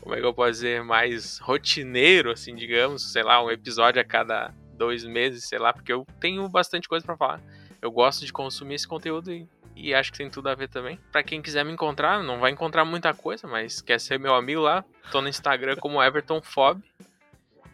[0.00, 0.84] Como é que eu posso dizer?
[0.84, 3.12] Mais rotineiro, assim, digamos.
[3.12, 7.04] Sei lá, um episódio a cada dois meses, sei lá, porque eu tenho bastante coisa
[7.04, 7.40] pra falar.
[7.82, 9.48] Eu gosto de consumir esse conteúdo e,
[9.78, 10.98] e acho que tem tudo a ver também.
[11.12, 14.60] Para quem quiser me encontrar, não vai encontrar muita coisa, mas quer ser meu amigo
[14.60, 16.82] lá, tô no Instagram como Everton Fob.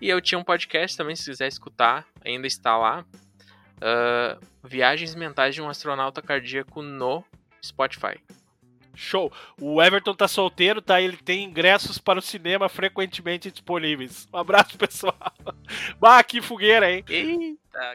[0.00, 3.05] E eu tinha um podcast também, se quiser escutar, ainda está lá.
[3.76, 7.24] Uh, Viagens Mentais de um Astronauta Cardíaco no
[7.64, 8.20] Spotify.
[8.94, 9.32] Show.
[9.61, 11.00] O Everton tá solteiro, tá?
[11.00, 14.28] Ele tem ingressos para o cinema frequentemente disponíveis.
[14.32, 15.16] Um abraço, pessoal.
[15.98, 17.05] Bah, que fogueira, hein?
[17.09, 17.94] Eita.